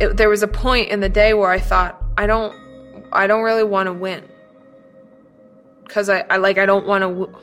it, 0.00 0.16
there 0.16 0.28
was 0.28 0.42
a 0.42 0.48
point 0.48 0.88
in 0.88 1.00
the 1.00 1.08
day 1.08 1.34
where 1.34 1.50
I 1.50 1.58
thought, 1.58 2.02
I 2.16 2.26
don't, 2.26 2.54
I 3.12 3.26
don't 3.26 3.42
really 3.42 3.64
want 3.64 3.86
to 3.86 3.92
win. 3.92 4.28
Cause 5.88 6.08
I, 6.08 6.20
I 6.30 6.38
like, 6.38 6.58
I 6.58 6.66
don't 6.66 6.86
want 6.86 7.02
to, 7.02 7.38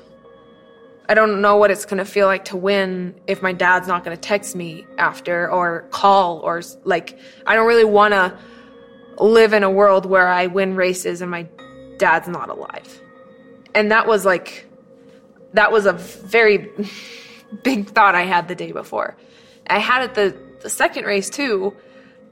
I 1.07 1.13
don't 1.13 1.41
know 1.41 1.57
what 1.57 1.71
it's 1.71 1.85
to 1.99 2.05
feel 2.05 2.27
like 2.27 2.45
to 2.45 2.57
win 2.57 3.19
if 3.27 3.41
my 3.41 3.53
dad's 3.53 3.87
not 3.87 4.03
to 4.15 4.21
text 4.21 4.55
me 4.55 4.85
after 4.97 5.49
or 5.49 5.87
call 5.91 6.39
or 6.39 6.61
like, 6.83 7.17
I 7.45 7.55
don't 7.55 7.67
really 7.67 7.85
want 7.85 8.13
to 8.13 8.37
live 9.17 9.53
in 9.53 9.63
a 9.63 9.69
world 9.69 10.05
where 10.05 10.27
I 10.27 10.47
win 10.47 10.75
races 10.75 11.21
and 11.21 11.29
my 11.29 11.47
dad's 11.97 12.27
not 12.27 12.49
alive. 12.49 13.01
And 13.73 13.91
that 13.91 14.07
was 14.07 14.25
like, 14.25 14.67
that 15.53 15.71
was 15.71 15.85
a 15.85 15.93
very 15.93 16.69
big 17.63 17.87
thought 17.87 18.15
I 18.15 18.23
had 18.23 18.47
the 18.47 18.55
day 18.55 18.71
before. 18.71 19.15
I 19.67 19.79
had 19.79 20.03
it 20.03 20.13
the, 20.15 20.37
the 20.61 20.69
second 20.69 21.05
race 21.05 21.29
too, 21.29 21.75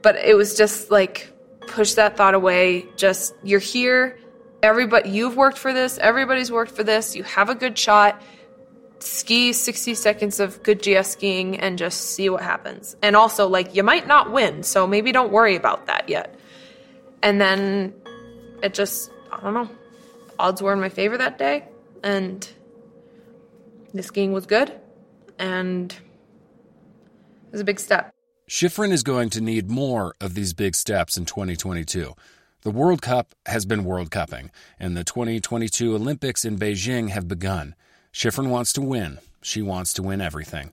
but 0.02 0.16
it 0.16 0.36
was 0.36 0.56
just 0.56 0.90
like 0.90 1.30
push 1.66 1.94
that 1.94 2.16
thought 2.16 2.34
away. 2.34 2.86
Just 2.96 3.34
you're 3.42 3.60
here. 3.60 4.18
Everybody, 4.62 5.10
you've 5.10 5.36
worked 5.36 5.58
for 5.58 5.72
this. 5.72 5.96
Everybody's 5.98 6.52
worked 6.52 6.72
for 6.72 6.84
this. 6.84 7.16
You 7.16 7.22
have 7.22 7.48
a 7.48 7.54
good 7.54 7.78
shot. 7.78 8.20
Ski 8.98 9.54
60 9.54 9.94
seconds 9.94 10.40
of 10.40 10.62
good 10.62 10.82
GS 10.82 11.08
skiing 11.12 11.58
and 11.58 11.78
just 11.78 12.02
see 12.02 12.28
what 12.28 12.42
happens. 12.42 12.94
And 13.00 13.16
also, 13.16 13.48
like, 13.48 13.74
you 13.74 13.82
might 13.82 14.06
not 14.06 14.30
win, 14.30 14.62
so 14.62 14.86
maybe 14.86 15.10
don't 15.12 15.32
worry 15.32 15.56
about 15.56 15.86
that 15.86 16.10
yet. 16.10 16.38
And 17.22 17.40
then 17.40 17.94
it 18.62 18.74
just, 18.74 19.10
I 19.32 19.40
don't 19.40 19.54
know, 19.54 19.70
odds 20.38 20.60
were 20.60 20.74
in 20.74 20.80
my 20.80 20.90
favor 20.90 21.16
that 21.16 21.38
day. 21.38 21.64
And 22.02 22.46
the 23.92 24.02
skiing 24.02 24.32
was 24.32 24.46
good. 24.46 24.72
And 25.38 25.92
it 25.92 27.52
was 27.52 27.60
a 27.60 27.64
big 27.64 27.80
step. 27.80 28.14
Shiffrin 28.48 28.90
is 28.90 29.02
going 29.02 29.30
to 29.30 29.40
need 29.40 29.70
more 29.70 30.14
of 30.20 30.34
these 30.34 30.52
big 30.52 30.74
steps 30.74 31.16
in 31.16 31.24
2022. 31.24 32.14
The 32.62 32.70
World 32.70 33.00
Cup 33.00 33.34
has 33.46 33.64
been 33.64 33.84
World 33.84 34.10
Cupping, 34.10 34.50
and 34.78 34.96
the 34.96 35.04
2022 35.04 35.94
Olympics 35.94 36.44
in 36.44 36.58
Beijing 36.58 37.10
have 37.10 37.26
begun. 37.26 37.74
Shiffrin 38.12 38.50
wants 38.50 38.72
to 38.74 38.82
win. 38.82 39.18
She 39.40 39.62
wants 39.62 39.92
to 39.94 40.02
win 40.02 40.20
everything. 40.20 40.72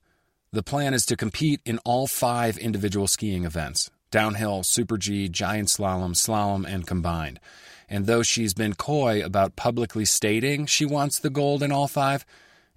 The 0.51 0.63
plan 0.63 0.93
is 0.93 1.06
to 1.06 1.15
compete 1.15 1.62
in 1.65 1.77
all 1.86 2.08
five 2.08 2.58
individual 2.58 3.08
skiing 3.08 3.45
events 3.45 3.91
downhill, 4.10 4.63
Super 4.63 4.97
G, 4.97 5.30
giant 5.30 5.67
slalom, 5.67 6.12
slalom, 6.12 6.65
and 6.65 6.88
combined. 6.88 7.39
And 7.89 8.06
though 8.06 8.23
she's 8.23 8.53
been 8.53 8.73
coy 8.73 9.23
about 9.23 9.56
publicly 9.56 10.06
stating 10.06 10.65
she 10.65 10.86
wants 10.86 11.19
the 11.19 11.30
gold 11.30 11.62
in 11.62 11.71
all 11.71 11.88
five, 11.88 12.25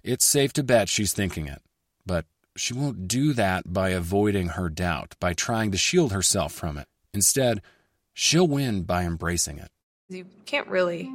it's 0.03 0.25
safe 0.25 0.53
to 0.53 0.63
bet 0.63 0.89
she's 0.89 1.13
thinking 1.13 1.47
it. 1.47 1.61
But 2.05 2.25
she 2.55 2.73
won't 2.73 3.07
do 3.07 3.33
that 3.33 3.71
by 3.71 3.89
avoiding 3.89 4.49
her 4.49 4.69
doubt, 4.69 5.15
by 5.19 5.33
trying 5.33 5.71
to 5.71 5.77
shield 5.77 6.11
herself 6.11 6.51
from 6.51 6.77
it. 6.77 6.87
Instead, 7.13 7.61
she'll 8.13 8.47
win 8.47 8.83
by 8.83 9.03
embracing 9.03 9.57
it. 9.57 9.69
You 10.09 10.25
can't 10.45 10.67
really 10.67 11.09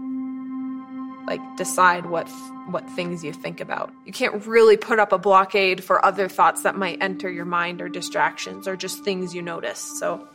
like 1.27 1.41
decide 1.57 2.07
what 2.07 2.29
what 2.69 2.89
things 2.91 3.23
you 3.23 3.33
think 3.33 3.61
about. 3.61 3.93
You 4.05 4.13
can't 4.13 4.47
really 4.47 4.77
put 4.77 4.99
up 4.99 5.13
a 5.13 5.19
blockade 5.19 5.83
for 5.85 6.05
other 6.05 6.29
thoughts 6.29 6.63
that 6.63 6.77
might 6.77 7.03
enter 7.03 7.31
your 7.31 7.45
mind 7.45 7.81
or 7.81 7.89
distractions 7.89 8.67
or 8.67 8.77
just 8.77 9.05
things 9.05 9.35
you 9.35 9.43
notice. 9.43 9.81
So 9.99 10.27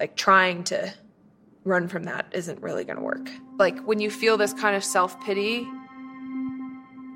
like 0.00 0.16
trying 0.16 0.64
to 0.64 0.92
run 1.64 1.88
from 1.88 2.04
that 2.04 2.26
isn't 2.32 2.62
really 2.62 2.84
going 2.84 2.96
to 2.96 3.02
work. 3.02 3.30
Like 3.58 3.78
when 3.84 4.00
you 4.00 4.10
feel 4.10 4.36
this 4.36 4.52
kind 4.54 4.74
of 4.74 4.82
self-pity, 4.82 5.66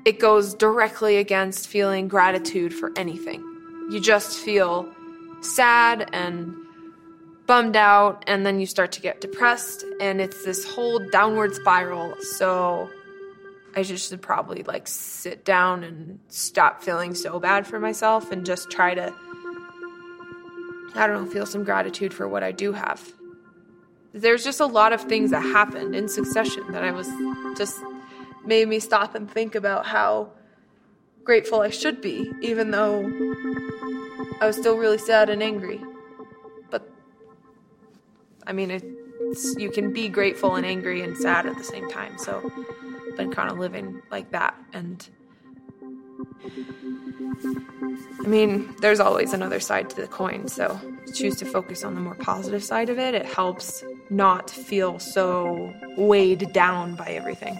it 0.07 0.19
goes 0.19 0.53
directly 0.53 1.17
against 1.17 1.67
feeling 1.67 2.07
gratitude 2.07 2.73
for 2.73 2.93
anything. 2.95 3.41
You 3.91 3.99
just 3.99 4.37
feel 4.37 4.89
sad 5.41 6.09
and 6.13 6.55
bummed 7.45 7.75
out, 7.75 8.23
and 8.25 8.45
then 8.45 8.61
you 8.61 8.65
start 8.65 8.93
to 8.93 9.01
get 9.01 9.19
depressed, 9.19 9.83
and 9.99 10.21
it's 10.21 10.45
this 10.45 10.63
whole 10.63 10.99
downward 11.11 11.53
spiral. 11.55 12.15
So 12.21 12.89
I 13.75 13.83
just 13.83 14.07
should 14.07 14.21
probably 14.21 14.63
like 14.63 14.87
sit 14.87 15.43
down 15.43 15.83
and 15.83 16.19
stop 16.29 16.81
feeling 16.81 17.13
so 17.13 17.37
bad 17.37 17.67
for 17.67 17.77
myself 17.77 18.31
and 18.31 18.45
just 18.45 18.71
try 18.71 18.93
to, 18.93 19.13
I 20.95 21.05
don't 21.05 21.25
know, 21.25 21.29
feel 21.29 21.45
some 21.45 21.65
gratitude 21.65 22.13
for 22.13 22.29
what 22.29 22.43
I 22.43 22.53
do 22.53 22.71
have. 22.71 23.05
There's 24.13 24.45
just 24.45 24.61
a 24.61 24.67
lot 24.67 24.93
of 24.93 25.01
things 25.01 25.31
that 25.31 25.41
happened 25.41 25.95
in 25.95 26.07
succession 26.07 26.63
that 26.71 26.85
I 26.85 26.91
was 26.91 27.09
just 27.57 27.75
made 28.47 28.67
me 28.67 28.79
stop 28.79 29.13
and 29.13 29.29
think 29.29 29.55
about 29.55 29.85
how 29.85 30.31
grateful 31.23 31.61
I 31.61 31.69
should 31.69 32.01
be, 32.01 32.31
even 32.41 32.71
though 32.71 33.03
I 34.39 34.47
was 34.47 34.55
still 34.55 34.77
really 34.77 34.97
sad 34.97 35.29
and 35.29 35.43
angry. 35.43 35.81
But 36.69 36.89
I 38.47 38.53
mean, 38.53 38.71
it's, 38.71 39.55
you 39.57 39.69
can 39.69 39.91
be 39.91 40.07
grateful 40.07 40.55
and 40.55 40.65
angry 40.65 41.01
and 41.01 41.17
sad 41.17 41.45
at 41.45 41.57
the 41.57 41.63
same 41.63 41.89
time. 41.89 42.17
So 42.17 42.49
I've 43.09 43.17
been 43.17 43.31
kind 43.31 43.51
of 43.51 43.59
living 43.59 44.01
like 44.09 44.31
that. 44.31 44.55
And 44.73 45.07
I 48.23 48.27
mean, 48.27 48.73
there's 48.79 48.99
always 48.99 49.33
another 49.33 49.59
side 49.59 49.89
to 49.89 49.95
the 49.97 50.07
coin. 50.07 50.47
So 50.47 50.79
choose 51.13 51.35
to 51.37 51.45
focus 51.45 51.83
on 51.83 51.93
the 51.93 52.01
more 52.01 52.15
positive 52.15 52.63
side 52.63 52.89
of 52.89 52.99
it. 52.99 53.13
It 53.13 53.25
helps 53.25 53.83
not 54.09 54.49
feel 54.49 54.99
so 54.99 55.73
weighed 55.97 56.53
down 56.53 56.95
by 56.95 57.07
everything. 57.07 57.59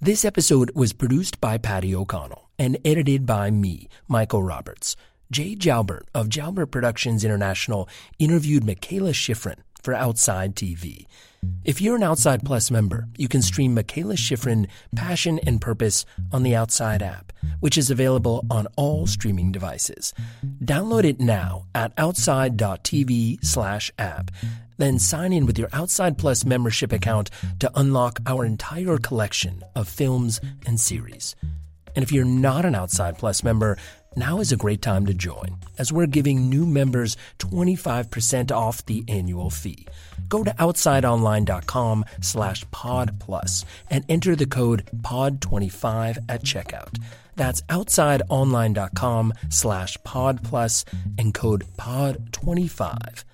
This 0.00 0.24
episode 0.26 0.70
was 0.74 0.92
produced 0.92 1.40
by 1.40 1.56
Patty 1.56 1.94
O'Connell 1.94 2.50
and 2.58 2.76
edited 2.84 3.24
by 3.24 3.50
me, 3.50 3.88
Michael 4.06 4.42
Roberts. 4.42 4.96
Jay 5.30 5.56
Jalbert 5.56 6.02
of 6.14 6.28
Jalbert 6.28 6.70
Productions 6.70 7.24
International 7.24 7.88
interviewed 8.18 8.64
Mikaela 8.64 9.14
Shiffrin 9.14 9.60
for 9.82 9.94
Outside 9.94 10.54
TV. 10.54 11.06
If 11.64 11.80
you're 11.80 11.96
an 11.96 12.02
Outside 12.02 12.44
Plus 12.44 12.70
member, 12.70 13.08
you 13.16 13.28
can 13.28 13.42
stream 13.42 13.74
Mikaela 13.74 14.16
Shiffrin 14.16 14.68
Passion 14.94 15.40
and 15.46 15.60
Purpose 15.60 16.04
on 16.32 16.42
the 16.42 16.54
Outside 16.54 17.02
app, 17.02 17.32
which 17.60 17.78
is 17.78 17.90
available 17.90 18.44
on 18.50 18.66
all 18.76 19.06
streaming 19.06 19.52
devices. 19.52 20.12
Download 20.62 21.04
it 21.04 21.20
now 21.20 21.66
at 21.74 21.92
outside.tv 21.96 23.44
slash 23.44 23.90
app. 23.98 24.30
Then 24.76 24.98
sign 24.98 25.32
in 25.32 25.46
with 25.46 25.58
your 25.58 25.68
Outside 25.72 26.18
Plus 26.18 26.44
membership 26.44 26.92
account 26.92 27.30
to 27.60 27.70
unlock 27.74 28.18
our 28.26 28.44
entire 28.44 28.98
collection 28.98 29.62
of 29.74 29.88
films 29.88 30.40
and 30.66 30.80
series. 30.80 31.36
And 31.94 32.02
if 32.02 32.10
you're 32.10 32.24
not 32.24 32.64
an 32.64 32.74
Outside 32.74 33.18
Plus 33.18 33.44
member, 33.44 33.76
now 34.16 34.40
is 34.40 34.52
a 34.52 34.56
great 34.56 34.82
time 34.82 35.06
to 35.06 35.14
join, 35.14 35.56
as 35.76 35.92
we're 35.92 36.06
giving 36.06 36.48
new 36.48 36.66
members 36.66 37.16
25% 37.38 38.52
off 38.52 38.84
the 38.86 39.04
annual 39.08 39.50
fee. 39.50 39.86
Go 40.28 40.44
to 40.44 40.52
outsideonline.com 40.52 42.04
slash 42.20 42.64
pod 42.70 43.18
plus 43.20 43.64
and 43.90 44.04
enter 44.08 44.36
the 44.36 44.46
code 44.46 44.88
POD25 44.98 46.18
at 46.28 46.42
checkout. 46.42 46.98
That's 47.36 47.62
outsideonline.com 47.62 49.32
slash 49.50 49.98
pod 50.04 50.44
plus 50.44 50.84
and 51.18 51.34
code 51.34 51.64
POD25. 51.76 53.24